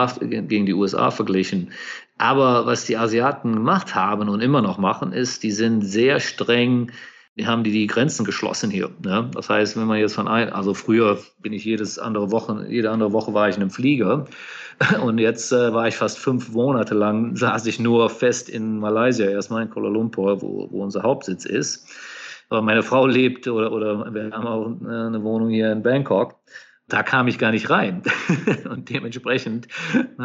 [0.47, 1.71] gegen die USA verglichen.
[2.17, 6.91] Aber was die Asiaten gemacht haben und immer noch machen, ist, die sind sehr streng
[7.45, 8.89] haben die die Grenzen geschlossen hier.
[9.03, 9.29] Ne?
[9.33, 12.91] Das heißt, wenn man jetzt von ein, also früher bin ich jedes andere Woche, jede
[12.91, 14.25] andere Woche war ich in einem Flieger
[15.03, 19.27] und jetzt äh, war ich fast fünf Monate lang, saß ich nur fest in Malaysia,
[19.27, 21.87] erstmal in Kuala Lumpur, wo, wo unser Hauptsitz ist.
[22.49, 26.35] Aber meine Frau lebt oder, oder wir haben auch äh, eine Wohnung hier in Bangkok.
[26.87, 28.01] Da kam ich gar nicht rein.
[28.69, 29.67] und dementsprechend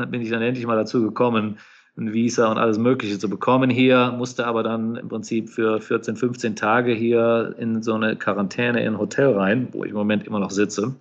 [0.08, 1.58] bin ich dann endlich mal dazu gekommen,
[1.96, 6.16] ein Visa und alles Mögliche zu bekommen hier, musste aber dann im Prinzip für 14,
[6.16, 10.26] 15 Tage hier in so eine Quarantäne in ein Hotel rein, wo ich im Moment
[10.26, 10.96] immer noch sitze.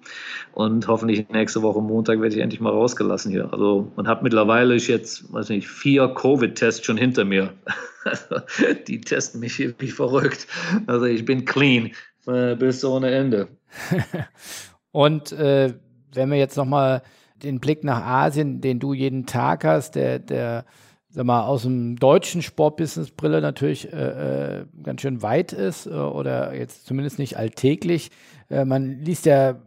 [0.53, 3.51] Und hoffentlich nächste Woche Montag werde ich endlich mal rausgelassen hier.
[3.51, 7.53] Also man hat mittlerweile jetzt, weiß nicht, vier Covid-Tests schon hinter mir.
[8.87, 10.45] die testen mich hier wie verrückt.
[10.85, 11.89] Also ich bin clean
[12.27, 13.47] äh, bis ohne Ende.
[14.91, 15.73] und äh,
[16.13, 17.01] wenn wir jetzt nochmal
[17.41, 20.65] den Blick nach Asien, den du jeden Tag hast, der, der
[21.13, 26.55] sag mal, aus dem deutschen Sportbusiness-Brille natürlich äh, äh, ganz schön weit ist äh, oder
[26.55, 28.09] jetzt zumindest nicht alltäglich.
[28.49, 29.61] Äh, man liest ja,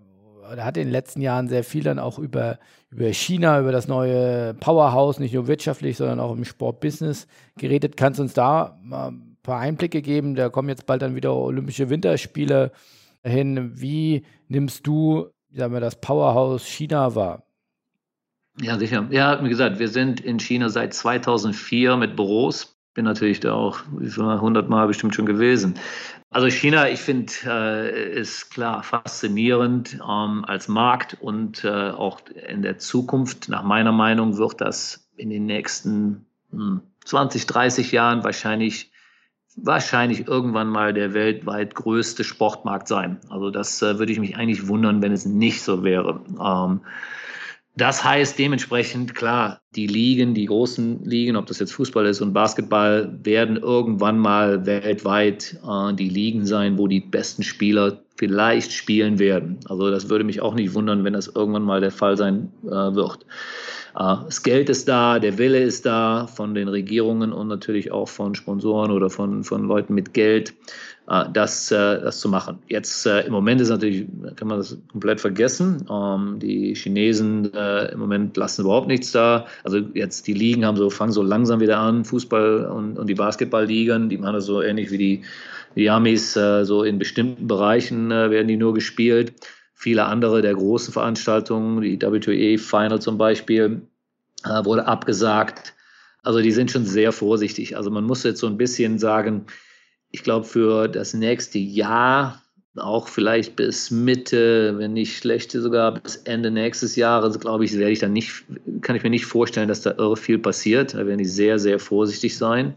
[0.53, 2.59] oder hat in den letzten Jahren sehr viel dann auch über,
[2.91, 7.97] über China, über das neue Powerhouse, nicht nur wirtschaftlich, sondern auch im Sportbusiness geredet.
[7.97, 10.35] Kannst du uns da mal ein paar Einblicke geben?
[10.35, 12.73] Da kommen jetzt bald dann wieder Olympische Winterspiele
[13.23, 13.71] hin.
[13.81, 17.46] Wie nimmst du, sagen wir, das Powerhouse China wahr?
[18.61, 19.07] Ja, sicher.
[19.11, 22.77] Ja, wie gesagt, wir sind in China seit 2004 mit Büros.
[22.95, 25.75] Bin natürlich da auch 100 Mal bestimmt schon gewesen.
[26.31, 32.63] Also China, ich finde, äh, ist klar faszinierend ähm, als Markt und äh, auch in
[32.63, 38.91] der Zukunft, nach meiner Meinung, wird das in den nächsten hm, 20, 30 Jahren wahrscheinlich
[39.57, 43.19] wahrscheinlich irgendwann mal der weltweit größte Sportmarkt sein.
[43.31, 46.21] Also das äh, würde ich mich eigentlich wundern, wenn es nicht so wäre.
[46.39, 46.81] Ähm,
[47.77, 52.33] das heißt dementsprechend, klar, die Ligen, die großen Ligen, ob das jetzt Fußball ist und
[52.33, 59.19] Basketball, werden irgendwann mal weltweit äh, die Ligen sein, wo die besten Spieler vielleicht spielen
[59.19, 59.61] werden.
[59.69, 62.71] Also das würde mich auch nicht wundern, wenn das irgendwann mal der Fall sein äh,
[62.71, 63.27] wird.
[63.97, 68.09] Äh, das Geld ist da, der Wille ist da von den Regierungen und natürlich auch
[68.09, 70.53] von Sponsoren oder von, von Leuten mit Geld.
[71.09, 72.59] Äh, das, äh, das zu machen.
[72.69, 75.87] Jetzt im Moment ist natürlich, kann man das komplett vergessen.
[75.91, 79.47] Ähm, die Chinesen im Moment lassen überhaupt nichts da.
[79.65, 83.15] Also jetzt die Ligen haben so, fangen so langsam wieder an, Fußball und, und die
[83.15, 85.23] Basketballligen, die machen das so ähnlich wie die,
[85.75, 89.35] die Amis, so in bestimmten Bereichen werden die nur gespielt.
[89.79, 93.83] Viele andere der großen Veranstaltungen, die WTE Final zum Beispiel,
[94.65, 95.75] wurde abgesagt.
[96.23, 97.77] Also die sind schon sehr vorsichtig.
[97.77, 99.47] Also man muss jetzt so ein bisschen sagen,
[100.11, 102.43] ich glaube, für das nächste Jahr,
[102.77, 107.93] auch vielleicht bis Mitte, wenn nicht schlechte, sogar bis Ende nächstes Jahres, glaube ich, werde
[107.93, 108.45] ich dann nicht,
[108.81, 110.95] kann ich mir nicht vorstellen, dass da irre viel passiert.
[110.95, 112.75] Da werden die sehr, sehr vorsichtig sein.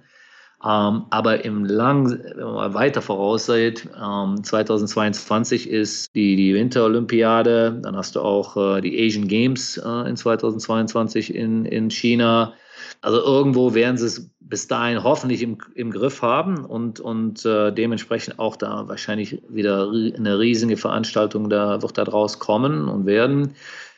[0.61, 7.79] Ähm, aber im lang, wenn man mal weiter vorausseht, ähm, 2022 ist die, die Winterolympiade,
[7.81, 12.53] dann hast du auch äh, die Asian Games äh, in 2022 in, in China.
[13.01, 17.71] Also irgendwo werden sie es bis dahin hoffentlich im, im Griff haben und, und äh,
[17.71, 23.53] dementsprechend auch da wahrscheinlich wieder eine riesige Veranstaltung da wird da draus kommen und werden.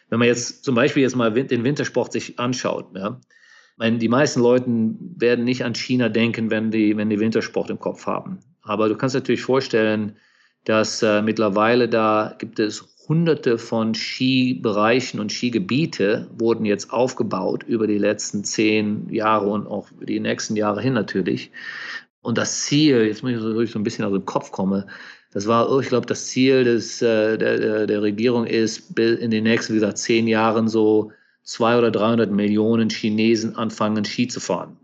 [0.09, 3.19] Wenn man jetzt zum Beispiel jetzt mal den Wintersport sich anschaut, ja,
[3.81, 4.65] meine, die meisten Leute
[5.17, 8.37] werden nicht an China denken, wenn die, wenn die Wintersport im Kopf haben.
[8.61, 10.15] Aber du kannst natürlich vorstellen,
[10.65, 17.87] dass äh, mittlerweile da gibt es hunderte von Skibereichen und Skigebiete wurden jetzt aufgebaut über
[17.87, 21.51] die letzten zehn Jahre und auch die nächsten Jahre hin natürlich.
[22.21, 24.83] Und das Ziel, jetzt muss ich so, so ein bisschen aus dem Kopf kommen,
[25.33, 29.73] das war, ich glaube, das Ziel des, äh, der, der Regierung ist, in den nächsten,
[29.73, 31.11] wie gesagt, zehn Jahren so
[31.43, 34.77] 200 oder 300 Millionen Chinesen anfangen, Ski zu fahren.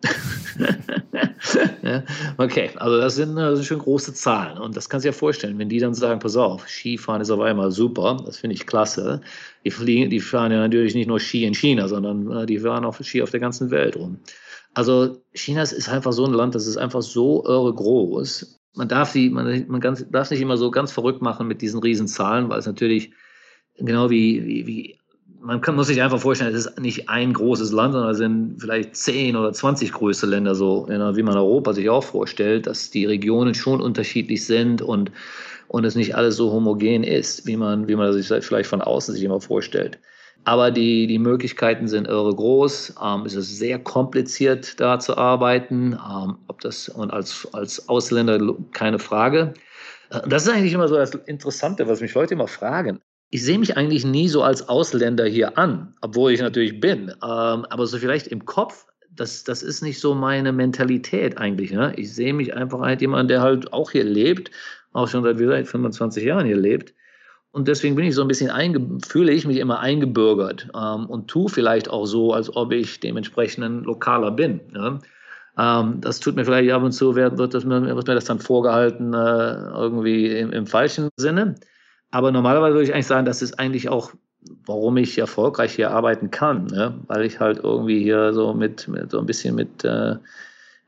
[2.38, 4.58] okay, also das sind, das sind schon große Zahlen.
[4.58, 7.42] Und das kannst du dir vorstellen, wenn die dann sagen, pass auf, Skifahren ist auf
[7.42, 9.22] einmal super, das finde ich klasse.
[9.64, 12.86] Die, fliegen, die fahren ja natürlich nicht nur Ski in China, sondern äh, die fahren
[12.86, 14.20] auch Ski auf der ganzen Welt rum.
[14.74, 18.60] Also China ist einfach so ein Land, das ist einfach so irre groß.
[18.76, 21.80] Man darf, die, man, man ganz, darf nicht immer so ganz verrückt machen mit diesen
[21.80, 23.12] Riesenzahlen, weil es natürlich
[23.76, 25.00] genau wie, wie, wie
[25.42, 28.58] man kann, muss sich einfach vorstellen, es ist nicht ein großes Land, sondern es sind
[28.60, 33.06] vielleicht zehn oder zwanzig größte Länder, so wie man Europa sich auch vorstellt, dass die
[33.06, 35.12] Regionen schon unterschiedlich sind und,
[35.68, 39.14] und es nicht alles so homogen ist, wie man, wie man sich vielleicht von außen
[39.14, 40.00] sich immer vorstellt.
[40.44, 42.96] Aber die, die Möglichkeiten sind irre groß.
[43.04, 45.94] Ähm, es ist sehr kompliziert, da zu arbeiten.
[45.94, 49.54] Ähm, ob das und als, als Ausländer keine Frage.
[50.10, 53.60] Äh, das ist eigentlich immer so das Interessante, was mich Leute immer fragen ich sehe
[53.60, 57.10] mich eigentlich nie so als Ausländer hier an, obwohl ich natürlich bin.
[57.10, 58.88] Ähm, aber so vielleicht im Kopf
[59.20, 61.72] das, das ist nicht so meine Mentalität eigentlich.
[61.72, 61.94] Ne?
[61.98, 64.52] Ich sehe mich einfach als jemand, der halt auch hier lebt,
[64.94, 66.94] auch schon seit, wie gesagt, 25 Jahren hier lebt.
[67.52, 71.50] Und deswegen bin ich so ein bisschen, fühle ich mich immer eingebürgert ähm, und tue
[71.50, 74.62] vielleicht auch so, als ob ich dementsprechend ein Lokaler bin.
[74.72, 75.00] Ne?
[75.58, 78.40] Ähm, das tut mir vielleicht ab und zu, wird, wird, das, wird mir das dann
[78.40, 81.56] vorgehalten, äh, irgendwie im, im falschen Sinne.
[82.12, 84.14] Aber normalerweise würde ich eigentlich sagen, das ist eigentlich auch
[84.66, 86.94] warum ich erfolgreich hier arbeiten kann, ne?
[87.08, 90.16] weil ich halt irgendwie hier so mit, mit so ein bisschen mit äh,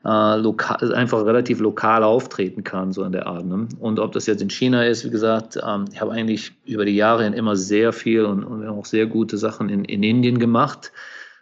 [0.04, 3.44] äh, lokal, einfach relativ lokal auftreten kann, so in der Art.
[3.44, 3.68] Ne?
[3.78, 6.96] Und ob das jetzt in China ist, wie gesagt, ähm, ich habe eigentlich über die
[6.96, 10.92] Jahre hin immer sehr viel und, und auch sehr gute Sachen in, in Indien gemacht,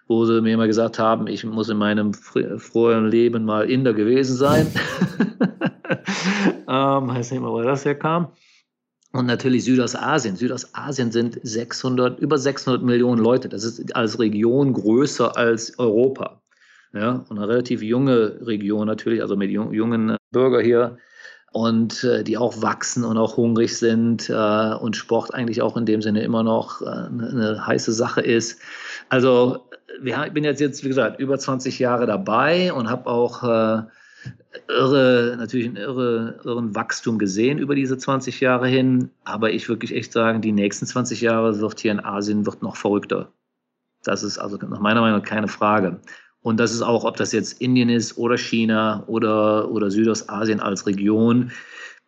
[0.08, 4.36] wo sie mir immer gesagt haben, ich muss in meinem früheren Leben mal Inder gewesen
[4.36, 4.66] sein.
[6.68, 8.28] ähm, weiß nicht mal, woher das herkam.
[9.18, 10.36] Und natürlich Südostasien.
[10.36, 13.48] Südostasien sind 600, über 600 Millionen Leute.
[13.48, 16.40] Das ist als Region größer als Europa.
[16.92, 20.98] Ja, und eine relativ junge Region natürlich, also mit jungen Bürger hier
[21.50, 25.84] und äh, die auch wachsen und auch hungrig sind äh, und Sport eigentlich auch in
[25.84, 28.60] dem Sinne immer noch äh, eine, eine heiße Sache ist.
[29.08, 29.68] Also
[30.04, 33.82] ich bin jetzt, jetzt, wie gesagt, über 20 Jahre dabei und habe auch äh,
[34.68, 39.10] irre, natürlich einen irre, irren Wachstum gesehen über diese 20 Jahre hin.
[39.24, 42.76] Aber ich wirklich echt sagen, die nächsten 20 Jahre wird hier in Asien wird noch
[42.76, 43.32] verrückter.
[44.04, 46.00] Das ist also nach meiner Meinung keine Frage.
[46.40, 50.86] Und das ist auch, ob das jetzt Indien ist oder China oder, oder Südostasien als
[50.86, 51.50] Region.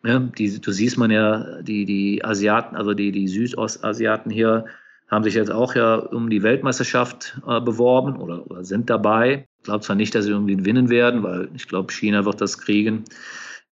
[0.03, 4.65] Ja, die, du siehst man ja, die, die Asiaten, also die, die Südostasiaten hier,
[5.09, 9.47] haben sich jetzt auch ja um die Weltmeisterschaft äh, beworben oder, oder, sind dabei.
[9.63, 13.05] Glaube zwar nicht, dass sie irgendwie gewinnen werden, weil ich glaube, China wird das kriegen.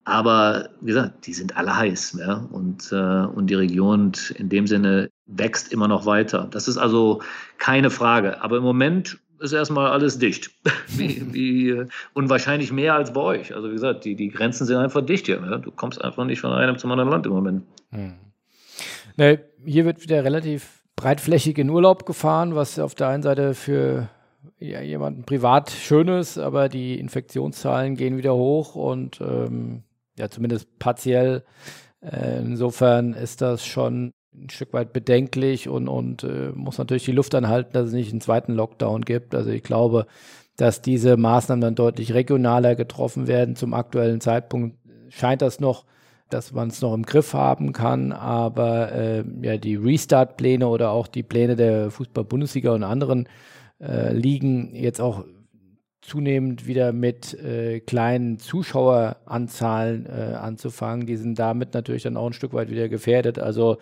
[0.05, 2.17] Aber wie gesagt, die sind alle heiß.
[2.19, 2.47] Ja?
[2.51, 6.47] Und, äh, und die Region in dem Sinne wächst immer noch weiter.
[6.51, 7.21] Das ist also
[7.57, 8.41] keine Frage.
[8.41, 10.51] Aber im Moment ist erstmal alles dicht.
[10.87, 13.55] wie, wie, und wahrscheinlich mehr als bei euch.
[13.55, 15.41] Also wie gesagt, die, die Grenzen sind einfach dicht hier.
[15.41, 15.57] Ja?
[15.57, 17.63] Du kommst einfach nicht von einem zum anderen Land im Moment.
[17.89, 18.13] Hm.
[19.17, 24.09] Ne, hier wird wieder relativ breitflächig in Urlaub gefahren, was auf der einen Seite für
[24.59, 29.83] ja, jemanden privat schön ist, aber die Infektionszahlen gehen wieder hoch und ähm,
[30.17, 31.43] ja, zumindest partiell.
[32.01, 37.11] Äh, insofern ist das schon ein Stück weit bedenklich und, und äh, muss natürlich die
[37.11, 39.33] Luft anhalten, dass es nicht einen zweiten Lockdown gibt.
[39.33, 40.07] Also ich glaube,
[40.57, 43.55] dass diese Maßnahmen dann deutlich regionaler getroffen werden.
[43.55, 44.77] Zum aktuellen Zeitpunkt
[45.09, 45.85] scheint das noch
[46.29, 51.07] dass man es noch im Griff haben kann, aber äh, ja, die Restart-Pläne oder auch
[51.07, 53.29] die Pläne der Fußball-Bundesliga und anderen
[53.87, 55.25] äh, Ligen jetzt auch
[56.05, 61.07] zunehmend wieder mit äh, kleinen Zuschaueranzahlen äh, anzufangen.
[61.07, 63.39] Die sind damit natürlich dann auch ein Stück weit wieder gefährdet.
[63.39, 63.77] Also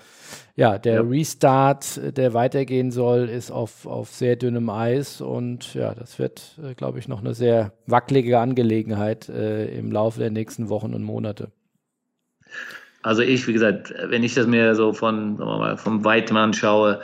[0.55, 1.01] ja, der ja.
[1.01, 6.73] Restart, der weitergehen soll, ist auf, auf sehr dünnem Eis und ja, das wird, äh,
[6.75, 11.51] glaube ich, noch eine sehr wackelige Angelegenheit äh, im Laufe der nächsten Wochen und Monate.
[13.01, 17.01] Also ich, wie gesagt, wenn ich das mir so von, sagen mal, vom Weiten anschaue,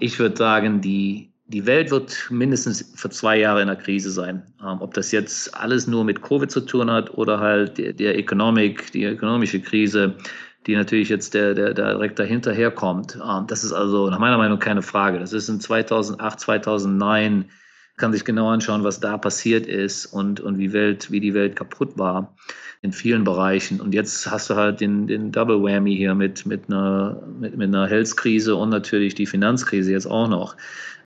[0.00, 4.42] ich würde sagen, die, die Welt wird mindestens für zwei Jahre in der Krise sein.
[4.60, 8.18] Ähm, ob das jetzt alles nur mit Covid zu tun hat oder halt der, der
[8.18, 10.14] Economic, die ökonomische Krise,
[10.66, 13.16] die natürlich jetzt der, der, der direkt dahinter herkommt.
[13.16, 15.20] Ähm, das ist also nach meiner Meinung keine Frage.
[15.20, 17.44] Das ist in 2008, 2009
[17.96, 21.56] kann sich genau anschauen, was da passiert ist und, und wie, Welt, wie die Welt
[21.56, 22.36] kaputt war
[22.82, 23.80] in vielen Bereichen.
[23.80, 27.68] Und jetzt hast du halt den, den Double Whammy hier mit, mit einer, mit, mit
[27.68, 30.56] einer Health-Krise und natürlich die Finanzkrise jetzt auch noch.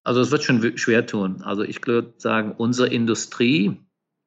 [0.05, 1.43] Also es wird schon schwer tun.
[1.43, 3.77] Also ich würde sagen, unsere Industrie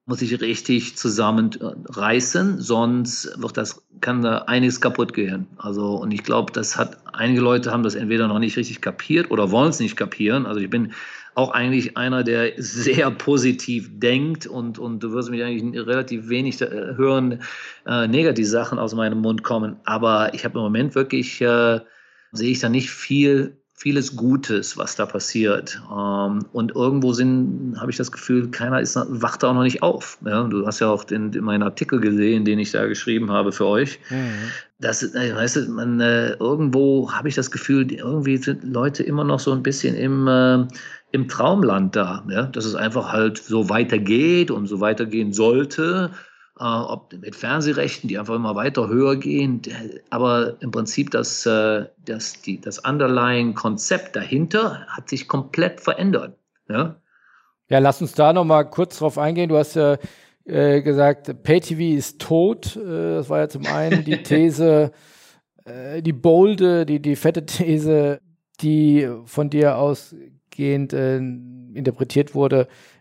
[0.06, 5.48] muss sich richtig zusammenreißen, sonst wird das, kann da einiges kaputt gehen.
[5.58, 9.32] Also, und ich glaube, das hat, einige Leute haben das entweder noch nicht richtig kapiert
[9.32, 10.46] oder wollen es nicht kapieren.
[10.46, 10.94] Also ich bin
[11.36, 16.62] auch eigentlich einer, der sehr positiv denkt und, und du wirst mich eigentlich relativ wenig
[16.62, 16.68] äh,
[16.98, 17.42] hören,
[17.88, 19.78] äh, negative Sachen aus meinem Mund kommen.
[19.86, 21.80] Aber ich habe im Moment wirklich, äh,
[22.34, 25.82] sehe ich da nicht viel vieles Gutes, was da passiert.
[25.92, 29.84] Ähm, und irgendwo sind, habe ich das Gefühl, keiner ist, wacht da auch noch nicht
[29.84, 30.18] auf.
[30.26, 33.66] Ja, du hast ja auch den, meinen Artikel gesehen, den ich da geschrieben habe für
[33.66, 34.00] euch.
[34.10, 34.52] Mhm.
[34.80, 39.26] Das, äh, weißt du, man, äh, irgendwo habe ich das Gefühl, irgendwie sind Leute immer
[39.26, 40.66] noch so ein bisschen im, äh,
[41.12, 42.26] im Traumland da.
[42.30, 42.44] Ja?
[42.44, 46.10] Dass es einfach halt so weitergeht und so weitergehen sollte
[46.64, 49.62] ob mit Fernsehrechten, die einfach immer weiter höher gehen.
[50.10, 56.38] Aber im Prinzip das, äh, das, die, das Underlying-Konzept dahinter hat sich komplett verändert.
[56.70, 56.96] Ja,
[57.70, 59.50] ja lass uns da noch mal kurz drauf eingehen.
[59.50, 59.98] Du hast ja
[60.46, 62.76] äh, gesagt, Pay-TV ist tot.
[62.76, 64.92] Äh, das war ja zum einen die These,
[65.66, 68.20] äh, die bolde, die, die fette These,
[68.62, 72.93] die von dir ausgehend äh, interpretiert wurde, äh,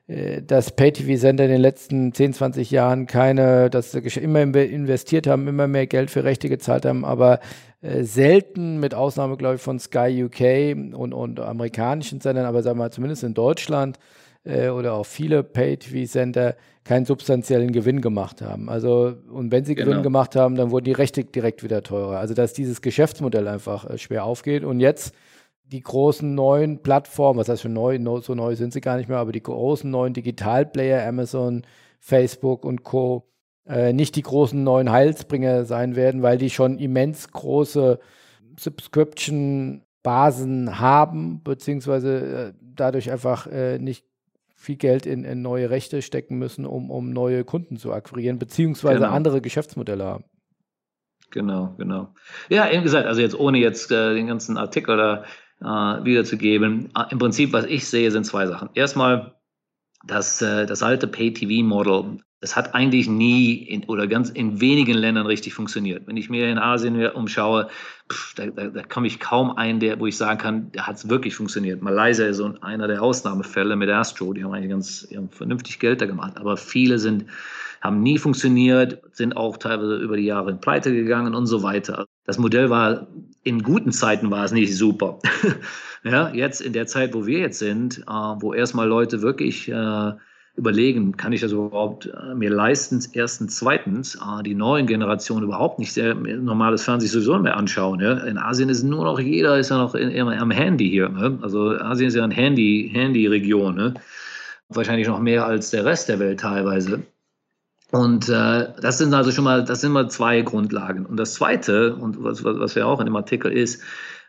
[0.46, 5.68] dass Pay-TV-Sender in den letzten 10, 20 Jahren keine, dass sie immer investiert haben, immer
[5.68, 7.40] mehr Geld für Rechte gezahlt haben, aber
[7.82, 12.78] äh, selten, mit Ausnahme, glaube ich, von Sky UK und, und amerikanischen Sendern, aber sagen
[12.78, 13.98] wir mal, zumindest in Deutschland
[14.44, 18.68] äh, oder auch viele Pay-TV-Sender keinen substanziellen Gewinn gemacht haben.
[18.68, 19.90] Also, und wenn sie genau.
[19.90, 22.18] Gewinn gemacht haben, dann wurden die Rechte direkt wieder teurer.
[22.18, 24.64] Also, dass dieses Geschäftsmodell einfach äh, schwer aufgeht.
[24.64, 25.14] Und jetzt
[25.72, 29.18] die großen neuen Plattformen, was heißt schon neu, so neu sind sie gar nicht mehr,
[29.18, 31.62] aber die großen neuen Digitalplayer, Amazon,
[31.98, 33.28] Facebook und Co.,
[33.66, 37.98] äh, nicht die großen neuen Heilsbringer sein werden, weil die schon immens große
[38.58, 44.04] Subscription-Basen haben, beziehungsweise äh, dadurch einfach äh, nicht
[44.54, 49.00] viel Geld in, in, neue Rechte stecken müssen, um, um neue Kunden zu akquirieren, beziehungsweise
[49.00, 49.12] genau.
[49.12, 50.24] andere Geschäftsmodelle haben.
[51.30, 52.12] Genau, genau.
[52.50, 55.24] Ja, eben gesagt, also jetzt ohne jetzt äh, den ganzen Artikel da
[55.62, 56.90] äh, wiederzugeben.
[56.96, 58.70] Äh, Im Prinzip, was ich sehe, sind zwei Sachen.
[58.74, 59.34] Erstmal
[60.06, 62.18] das, äh, das alte Pay-TV-Model.
[62.40, 66.08] Das hat eigentlich nie in, oder ganz in wenigen Ländern richtig funktioniert.
[66.08, 67.68] Wenn ich mir in Asien umschaue,
[68.10, 70.96] pff, da, da, da komme ich kaum ein, der, wo ich sagen kann, da hat
[70.96, 71.82] es wirklich funktioniert.
[71.82, 74.32] Malaysia ist so einer der Ausnahmefälle mit Astro.
[74.32, 76.36] Die haben eigentlich ganz haben vernünftig Geld da gemacht.
[76.36, 77.26] Aber viele sind
[77.82, 82.06] haben nie funktioniert, sind auch teilweise über die Jahre in Pleite gegangen und so weiter.
[82.24, 83.08] Das Modell war,
[83.45, 85.18] in guten Zeiten war es nicht super.
[86.05, 90.12] ja, jetzt in der Zeit, wo wir jetzt sind, äh, wo erstmal Leute wirklich äh,
[90.55, 93.03] überlegen, kann ich das überhaupt äh, mir leisten?
[93.14, 98.01] Erstens, zweitens, äh, die neuen Generationen überhaupt nicht sehr normales Fernsehen sowieso mehr anschauen.
[98.01, 98.18] Ja?
[98.24, 101.09] In Asien ist nur noch jeder ist ja noch in, in, am Handy hier.
[101.09, 101.38] Ne?
[101.43, 103.74] Also Asien ist ja ein Handy, Handy-Region.
[103.74, 103.95] Ne?
[104.68, 107.03] Wahrscheinlich noch mehr als der Rest der Welt teilweise.
[107.93, 111.05] Und äh, das sind also schon mal, das sind mal zwei Grundlagen.
[111.05, 113.82] Und das Zweite, und was, was wir auch in dem Artikel ist,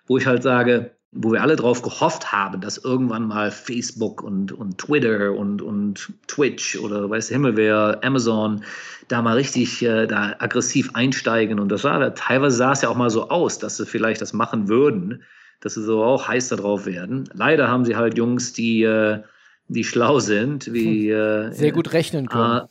[0.06, 4.52] wo ich halt sage, wo wir alle drauf gehofft haben, dass irgendwann mal Facebook und,
[4.52, 8.66] und Twitter und, und Twitch oder weiß der Himmel wer, Amazon,
[9.08, 11.58] da mal richtig äh, da aggressiv einsteigen.
[11.58, 14.34] Und das war, teilweise sah es ja auch mal so aus, dass sie vielleicht das
[14.34, 15.24] machen würden,
[15.62, 17.30] dass sie so auch heiß darauf werden.
[17.34, 19.22] Leider haben sie halt Jungs, die, äh,
[19.70, 21.52] die schlau sind, wie hm.
[21.52, 22.68] äh, sehr gut rechnen können.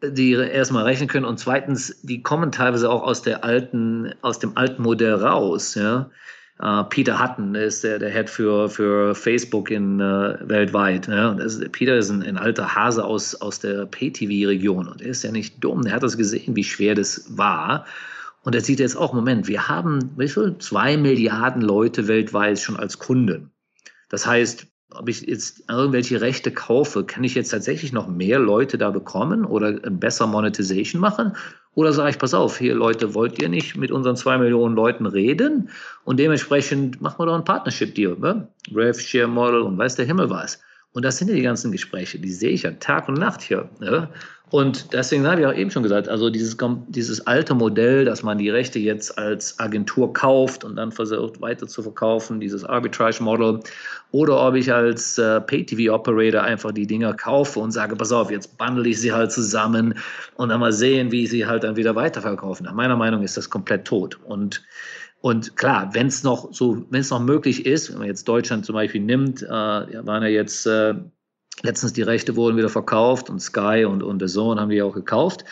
[0.00, 4.38] Äh, die erstmal rechnen können und zweitens, die kommen teilweise auch aus der alten, aus
[4.38, 6.10] dem alten Modell raus, ja.
[6.62, 11.08] Uh, Peter Hutton ist der, der Head für, für Facebook in uh, weltweit.
[11.08, 11.32] Ja.
[11.32, 15.32] Ist, Peter ist ein, ein, alter Hase aus, aus der Pay-TV-Region und er ist ja
[15.32, 15.86] nicht dumm.
[15.86, 17.86] Er hat das gesehen, wie schwer das war.
[18.42, 20.58] Und er sieht jetzt auch, Moment, wir haben wie viel?
[20.58, 23.50] zwei Milliarden Leute weltweit schon als Kunden.
[24.10, 28.78] Das heißt, ob ich jetzt irgendwelche Rechte kaufe, kann ich jetzt tatsächlich noch mehr Leute
[28.78, 31.36] da bekommen oder besser Monetization machen?
[31.74, 35.06] Oder sage ich, pass auf, hier Leute, wollt ihr nicht mit unseren zwei Millionen Leuten
[35.06, 35.70] reden?
[36.04, 38.48] Und dementsprechend machen wir doch ein Partnership-Deal, ne?
[38.74, 40.60] Rev Share Model und weiß der Himmel was.
[40.92, 43.68] Und das sind ja die ganzen Gespräche, die sehe ich ja Tag und Nacht hier.
[43.78, 44.08] Ne?
[44.50, 46.56] Und deswegen habe ich auch eben schon gesagt, also dieses,
[46.88, 51.68] dieses alte Modell, dass man die Rechte jetzt als Agentur kauft und dann versucht weiter
[51.68, 53.60] zu verkaufen, dieses Arbitrage-Model,
[54.10, 58.58] oder ob ich als äh, Pay-TV-Operator einfach die Dinger kaufe und sage, pass auf, jetzt
[58.58, 59.94] bundle ich sie halt zusammen
[60.34, 62.66] und dann mal sehen, wie sie halt dann wieder weiterverkaufen.
[62.66, 64.18] Nach meiner Meinung ist das komplett tot.
[64.24, 64.62] Und
[65.22, 68.64] und klar, wenn es noch so, wenn es noch möglich ist, wenn man jetzt Deutschland
[68.64, 70.94] zum Beispiel nimmt, äh, waren ja jetzt äh,
[71.62, 74.94] letztens die Rechte wurden wieder verkauft und Sky und, und The Zone haben die auch
[74.94, 75.44] gekauft.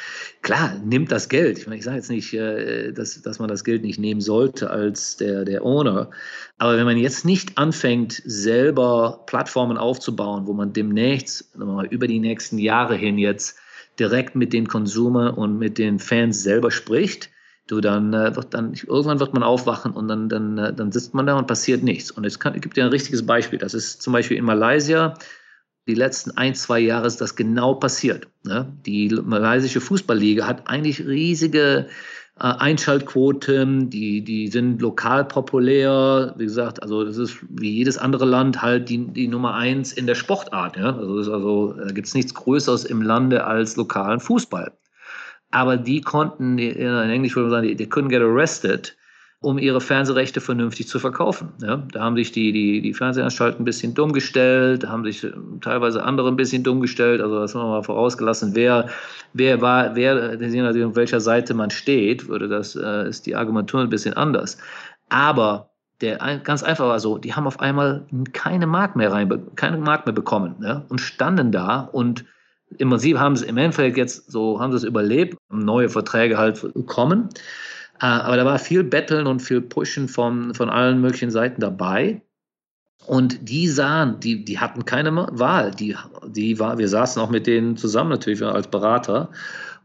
[0.42, 1.58] Klar, nimmt das Geld.
[1.58, 4.70] Ich, meine, ich sage jetzt nicht, äh, dass, dass man das Geld nicht nehmen sollte
[4.70, 6.10] als der, der Owner.
[6.58, 12.20] Aber wenn man jetzt nicht anfängt, selber Plattformen aufzubauen, wo man demnächst, mal über die
[12.20, 13.56] nächsten Jahre hin jetzt
[13.98, 17.30] direkt mit den Konsumer und mit den Fans selber spricht,
[17.68, 21.12] Du, dann äh, wird dann, irgendwann wird man aufwachen und dann, dann, äh, dann sitzt
[21.12, 22.10] man da und passiert nichts.
[22.10, 23.58] Und es gibt ja ein richtiges Beispiel.
[23.58, 25.12] Das ist zum Beispiel in Malaysia.
[25.88, 28.28] Die letzten ein, zwei Jahre ist das genau passiert.
[28.44, 28.72] Ne?
[28.86, 31.88] Die malaysische Fußballliga hat eigentlich riesige
[32.38, 36.34] äh, Einschaltquoten, die, die sind lokal populär.
[36.36, 40.06] Wie gesagt, also das ist wie jedes andere Land halt die, die Nummer eins in
[40.06, 40.76] der Sportart.
[40.76, 40.96] Ja?
[40.96, 44.72] Also, also da gibt es nichts Größeres im Lande als lokalen Fußball
[45.50, 48.96] aber die konnten, in Englisch würde man sagen, die couldn't get arrested,
[49.40, 51.52] um ihre Fernsehrechte vernünftig zu verkaufen.
[51.62, 55.32] Ja, da haben sich die, die, die Fernsehanstalten ein bisschen dumm gestellt, haben sich äh,
[55.60, 58.88] teilweise andere ein bisschen dumm gestellt, also das haben wir mal vorausgelassen, wer,
[59.34, 63.36] wer war, wer, je nachdem, auf welcher Seite man steht, würde das, äh, ist die
[63.36, 64.58] Argumentur ein bisschen anders.
[65.08, 65.70] Aber
[66.00, 70.06] der ganz einfach war so, die haben auf einmal keine Mark mehr rein, keine Mark
[70.06, 72.24] mehr bekommen ja, und standen da und
[72.76, 76.60] im Prinzip haben sie im Endeffekt jetzt so, haben sie es überlebt, neue Verträge halt
[76.74, 77.30] bekommen.
[78.00, 82.22] Äh, aber da war viel Betteln und viel Pushen von, von allen möglichen Seiten dabei.
[83.06, 85.70] Und die sahen, die, die hatten keine Wahl.
[85.70, 85.96] Die,
[86.26, 89.30] die war, wir saßen auch mit denen zusammen natürlich als Berater.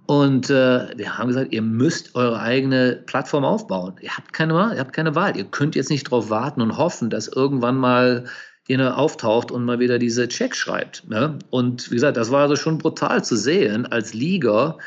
[0.06, 3.96] Und äh, wir haben gesagt, ihr müsst eure eigene Plattform aufbauen.
[4.02, 5.38] Ihr habt keine Wahl, ihr habt keine Wahl.
[5.38, 8.26] Ihr könnt jetzt nicht darauf warten und hoffen, dass irgendwann mal
[8.68, 11.08] jemand auftaucht und mal wieder diese Checks schreibt.
[11.10, 11.40] Ne?
[11.50, 14.78] Und wie gesagt, das war also schon brutal zu sehen als Liga,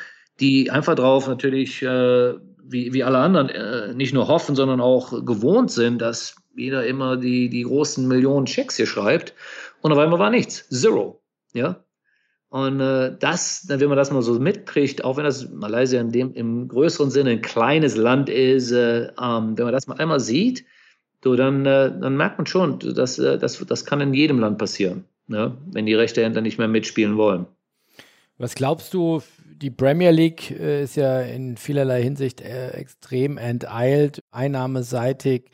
[0.40, 2.34] die einfach drauf natürlich, äh,
[2.68, 7.16] wie, wie alle anderen, äh, nicht nur hoffen, sondern auch gewohnt sind, dass jeder immer
[7.16, 9.34] die, die großen Millionen Checks hier schreibt.
[9.82, 10.68] Und auf einmal war nichts.
[10.68, 11.20] Zero.
[11.52, 11.84] Ja.
[12.48, 16.32] Und äh, das, wenn man das mal so mitkriegt, auch wenn das Malaysia in dem,
[16.32, 20.64] im größeren Sinne ein kleines Land ist, äh, ähm, wenn man das mal einmal sieht,
[21.22, 24.58] so, dann, äh, dann merkt man schon, dass, äh, das, das kann in jedem Land
[24.58, 25.56] passieren, ne?
[25.72, 27.46] wenn die Rechtehändler nicht mehr mitspielen wollen.
[28.38, 29.22] Was glaubst du,
[29.62, 35.50] die Premier League äh, ist ja in vielerlei Hinsicht äh, extrem enteilt, einnahmeseitig.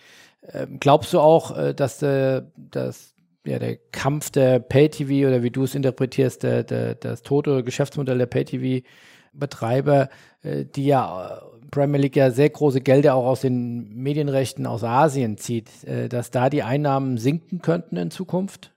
[0.52, 3.14] Ähm, glaubst du auch, äh, dass, der, dass
[3.46, 8.18] ja, der Kampf der Pay-TV oder wie du es interpretierst, der, der, das tote Geschäftsmodell
[8.18, 10.08] der Pay-TV-Betreiber,
[10.44, 11.40] die ja
[11.70, 15.70] Premier League ja sehr große Gelder auch aus den Medienrechten aus Asien zieht,
[16.08, 18.72] dass da die Einnahmen sinken könnten in Zukunft?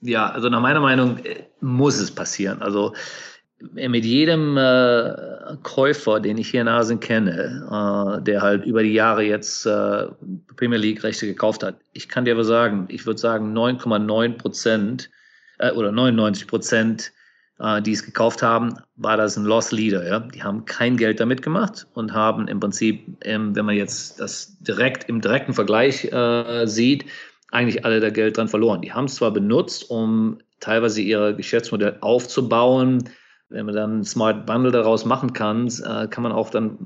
[0.00, 1.18] Ja, also nach meiner Meinung
[1.60, 2.62] muss es passieren.
[2.62, 2.92] Also
[3.60, 8.92] mit jedem äh, Käufer, den ich hier in Asien kenne, äh, der halt über die
[8.92, 10.06] Jahre jetzt äh,
[10.56, 15.10] Premier League Rechte gekauft hat, ich kann dir aber sagen, ich würde sagen 9,9 Prozent
[15.58, 17.12] äh, oder 99 Prozent,
[17.58, 20.06] äh, die es gekauft haben, war das ein Loss Leader.
[20.06, 20.20] Ja?
[20.20, 24.56] Die haben kein Geld damit gemacht und haben im Prinzip, ähm, wenn man jetzt das
[24.60, 27.06] direkt im direkten Vergleich äh, sieht,
[27.50, 28.82] eigentlich alle da Geld dran verloren.
[28.82, 33.08] Die haben es zwar benutzt, um teilweise ihr Geschäftsmodell aufzubauen,
[33.48, 36.78] wenn man dann ein Smart Bundle daraus machen kann, äh, kann man auch dann,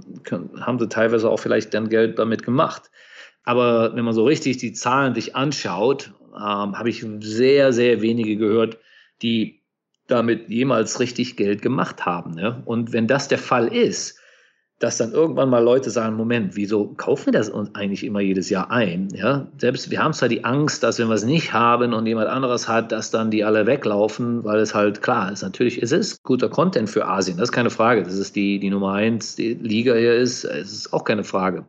[0.61, 2.91] haben sie teilweise auch vielleicht dann Geld damit gemacht.
[3.45, 8.37] Aber wenn man so richtig die Zahlen sich anschaut, ähm, habe ich sehr, sehr wenige
[8.37, 8.79] gehört,
[9.23, 9.63] die
[10.07, 12.33] damit jemals richtig Geld gemacht haben.
[12.33, 12.63] Ne?
[12.65, 14.21] Und wenn das der Fall ist,
[14.83, 18.51] dass dann irgendwann mal Leute sagen, Moment, wieso kaufen wir das uns eigentlich immer jedes
[18.51, 19.07] Jahr ein?
[19.15, 22.29] Ja, selbst wir haben zwar die Angst, dass wenn wir es nicht haben und jemand
[22.29, 25.43] anderes hat, dass dann die alle weglaufen, weil es halt klar ist.
[25.43, 28.03] Natürlich, es ist guter Content für Asien, das ist keine Frage.
[28.03, 31.65] Das ist die, die Nummer eins, die Liga hier ist, es ist auch keine Frage.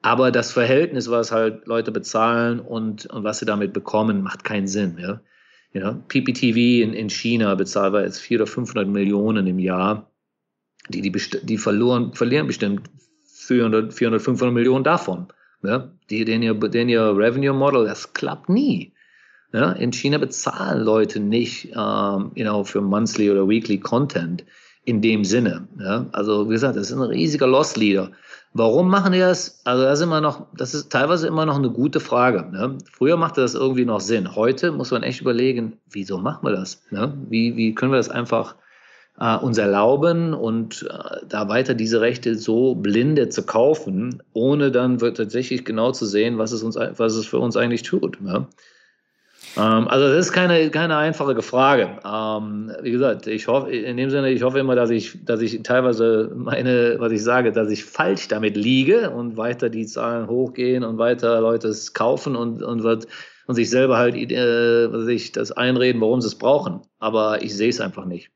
[0.00, 4.66] Aber das Verhältnis, was halt Leute bezahlen und, und was sie damit bekommen, macht keinen
[4.66, 4.96] Sinn.
[4.98, 5.20] Ja?
[5.74, 10.09] Ja, PPTV in, in China bezahlt wir jetzt 400 oder 500 Millionen im Jahr
[10.90, 11.12] die, die,
[11.42, 12.90] die verloren, verlieren bestimmt
[13.24, 15.28] 400, 400, 500 Millionen davon.
[15.62, 15.90] Ja?
[16.08, 18.92] Die, den, ihr, den ihr Revenue Model, das klappt nie.
[19.52, 19.72] Ja?
[19.72, 24.44] In China bezahlen Leute nicht ähm, you know, für monthly oder weekly Content
[24.84, 25.68] in dem Sinne.
[25.78, 26.06] Ja?
[26.12, 28.12] Also wie gesagt, das ist ein riesiger Loss Leader.
[28.52, 29.60] Warum machen die das?
[29.64, 32.50] Also das ist immer noch, das ist teilweise immer noch eine gute Frage.
[32.50, 32.78] Ne?
[32.90, 34.34] Früher machte das irgendwie noch Sinn.
[34.34, 36.82] Heute muss man echt überlegen, wieso machen wir das?
[36.90, 37.16] Ne?
[37.28, 38.56] Wie, wie können wir das einfach
[39.20, 44.98] äh, uns erlauben und äh, da weiter diese Rechte so blinde zu kaufen, ohne dann
[44.98, 48.18] tatsächlich genau zu sehen, was es, uns, was es für uns eigentlich tut.
[48.24, 48.46] Ja?
[49.56, 51.98] Ähm, also das ist keine, keine einfache Frage.
[52.04, 55.62] Ähm, wie gesagt, ich hoffe, in dem Sinne, ich hoffe immer, dass ich, dass ich
[55.62, 60.82] teilweise meine, was ich sage, dass ich falsch damit liege und weiter die Zahlen hochgehen
[60.82, 63.06] und weiter Leute es kaufen und, und wird
[63.46, 66.82] und sich selber halt äh, sich das einreden, warum sie es brauchen.
[67.00, 68.30] Aber ich sehe es einfach nicht.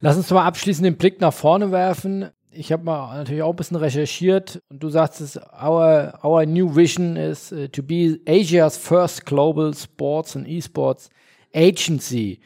[0.00, 2.28] Lass uns mal abschließend den Blick nach vorne werfen.
[2.50, 6.74] Ich habe mal natürlich auch ein bisschen recherchiert und du sagst es, our, our new
[6.74, 11.08] vision is uh, to be Asia's first global sports and esports
[11.54, 12.40] agency.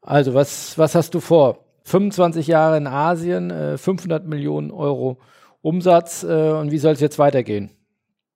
[0.00, 1.58] Also was, was hast du vor?
[1.84, 5.18] 25 Jahre in Asien, äh, 500 Millionen Euro
[5.60, 7.70] Umsatz äh, und wie soll es jetzt weitergehen?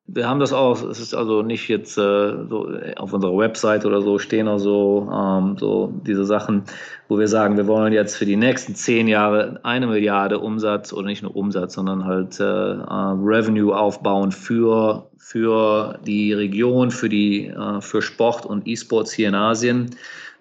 [0.08, 4.02] Wir haben das auch, es ist also nicht jetzt äh, so auf unserer Website oder
[4.02, 6.62] so stehen auch so, ähm, so diese Sachen,
[7.08, 11.06] wo wir sagen, wir wollen jetzt für die nächsten zehn Jahre eine Milliarde Umsatz oder
[11.06, 17.48] nicht nur Umsatz, sondern halt äh, äh, Revenue aufbauen für, für die Region, für, die,
[17.48, 19.90] äh, für Sport und E-Sports hier in Asien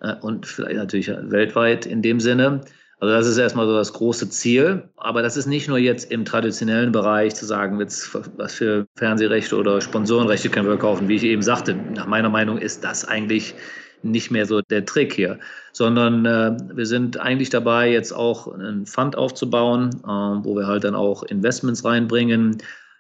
[0.02, 2.62] äh, und vielleicht natürlich weltweit in dem Sinne.
[3.00, 4.90] Also das ist erstmal so das große Ziel.
[4.98, 9.82] Aber das ist nicht nur jetzt im traditionellen Bereich zu sagen, was für Fernsehrechte oder
[9.82, 11.08] Sponsorenrechte können wir kaufen.
[11.08, 13.56] Wie ich eben sagte, nach meiner Meinung ist das eigentlich
[14.04, 15.40] nicht mehr so der Trick hier,
[15.74, 20.84] sondern äh, wir sind eigentlich dabei, jetzt auch einen Fund aufzubauen, äh, wo wir halt
[20.84, 22.58] dann auch Investments reinbringen.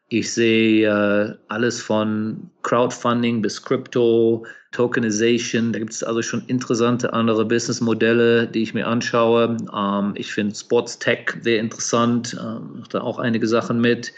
[0.09, 5.71] Ich sehe äh, alles von Crowdfunding bis Crypto, Tokenization.
[5.71, 9.57] Da gibt es also schon interessante andere Businessmodelle, die ich mir anschaue.
[9.73, 14.11] Ähm, ich finde Sports Tech sehr interessant, ähm, da auch einige Sachen mit.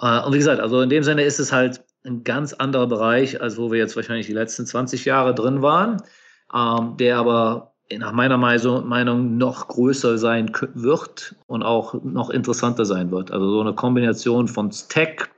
[0.00, 3.40] Äh, und wie gesagt, also in dem Sinne ist es halt ein ganz anderer Bereich,
[3.40, 6.02] als wo wir jetzt wahrscheinlich die letzten 20 Jahre drin waren,
[6.54, 13.10] ähm, der aber nach meiner Meinung noch größer sein wird und auch noch interessanter sein
[13.10, 13.30] wird.
[13.30, 15.28] Also so eine Kombination von Tech,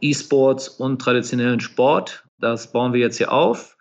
[0.00, 3.77] E-Sports und traditionellen Sport, das bauen wir jetzt hier auf.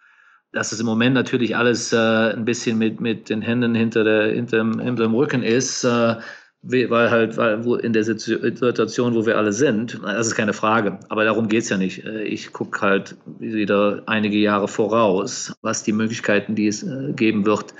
[0.51, 4.33] Dass es im Moment natürlich alles äh, ein bisschen mit, mit den Händen hinter, der,
[4.33, 6.15] hinter, dem, hinter dem Rücken ist, äh,
[6.63, 10.99] weil halt weil wo in der Situation, wo wir alle sind, das ist keine Frage.
[11.09, 12.03] Aber darum geht es ja nicht.
[12.05, 17.45] Äh, ich gucke halt wieder einige Jahre voraus, was die Möglichkeiten, die es äh, geben
[17.45, 17.73] wird,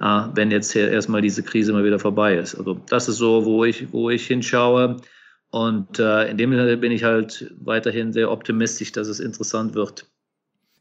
[0.00, 2.54] äh, wenn jetzt erstmal diese Krise mal wieder vorbei ist.
[2.54, 4.96] Also das ist so, wo ich, wo ich hinschaue.
[5.52, 10.06] Und in dem Sinne bin ich halt weiterhin sehr optimistisch, dass es interessant wird.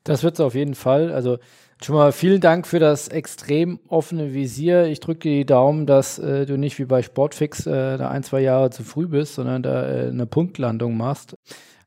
[0.09, 1.11] Das wird es auf jeden Fall.
[1.11, 1.37] Also
[1.81, 4.87] Schon mal vielen Dank für das extrem offene Visier.
[4.87, 8.41] Ich drücke die Daumen, dass äh, du nicht wie bei Sportfix äh, da ein, zwei
[8.41, 11.35] Jahre zu früh bist, sondern da äh, eine Punktlandung machst.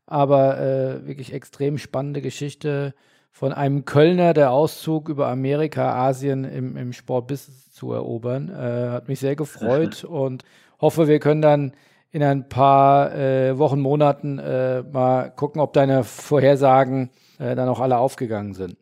[0.07, 2.95] Aber äh, wirklich extrem spannende Geschichte
[3.33, 8.49] von einem Kölner, der Auszug über Amerika, Asien im, im Sportbusiness zu erobern.
[8.49, 10.43] Äh, hat mich sehr gefreut und
[10.81, 11.73] hoffe, wir können dann
[12.13, 17.11] in ein paar äh, Wochen, Monaten mal gucken, ob deine Vorhersagen
[17.43, 18.77] dann auch alle aufgegangen sind.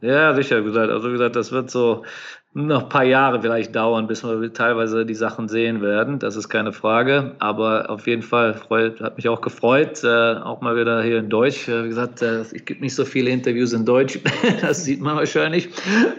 [0.00, 0.90] Ja, sicher gesagt.
[0.90, 2.04] Also wie gesagt, das wird so
[2.52, 6.20] noch ein paar Jahre vielleicht dauern, bis wir teilweise die Sachen sehen werden.
[6.20, 7.34] Das ist keine Frage.
[7.40, 11.30] Aber auf jeden Fall freut, hat mich auch gefreut, äh, auch mal wieder hier in
[11.30, 11.68] Deutsch.
[11.68, 14.20] Äh, wie gesagt, äh, es gibt nicht so viele Interviews in Deutsch.
[14.60, 15.70] das sieht man wahrscheinlich.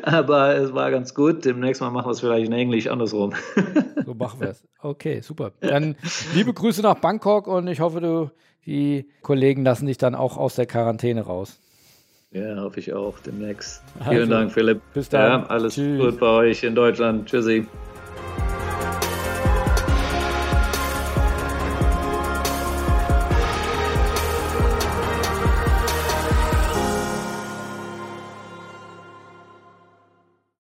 [0.01, 1.45] Aber es war ganz gut.
[1.45, 3.33] Demnächst mal machen wir es vielleicht in Englisch andersrum.
[4.05, 4.63] so machen wir es.
[4.81, 5.51] Okay, super.
[5.61, 5.95] Dann
[6.33, 8.31] liebe Grüße nach Bangkok und ich hoffe, du,
[8.65, 11.59] die Kollegen lassen dich dann auch aus der Quarantäne raus.
[12.31, 13.81] Ja, hoffe ich auch demnächst.
[13.99, 14.81] Also, Vielen Dank, Philipp.
[14.93, 15.43] Bis dann.
[15.43, 15.99] Ja, alles Tschüss.
[15.99, 17.29] gut bei euch in Deutschland.
[17.29, 17.65] Tschüssi.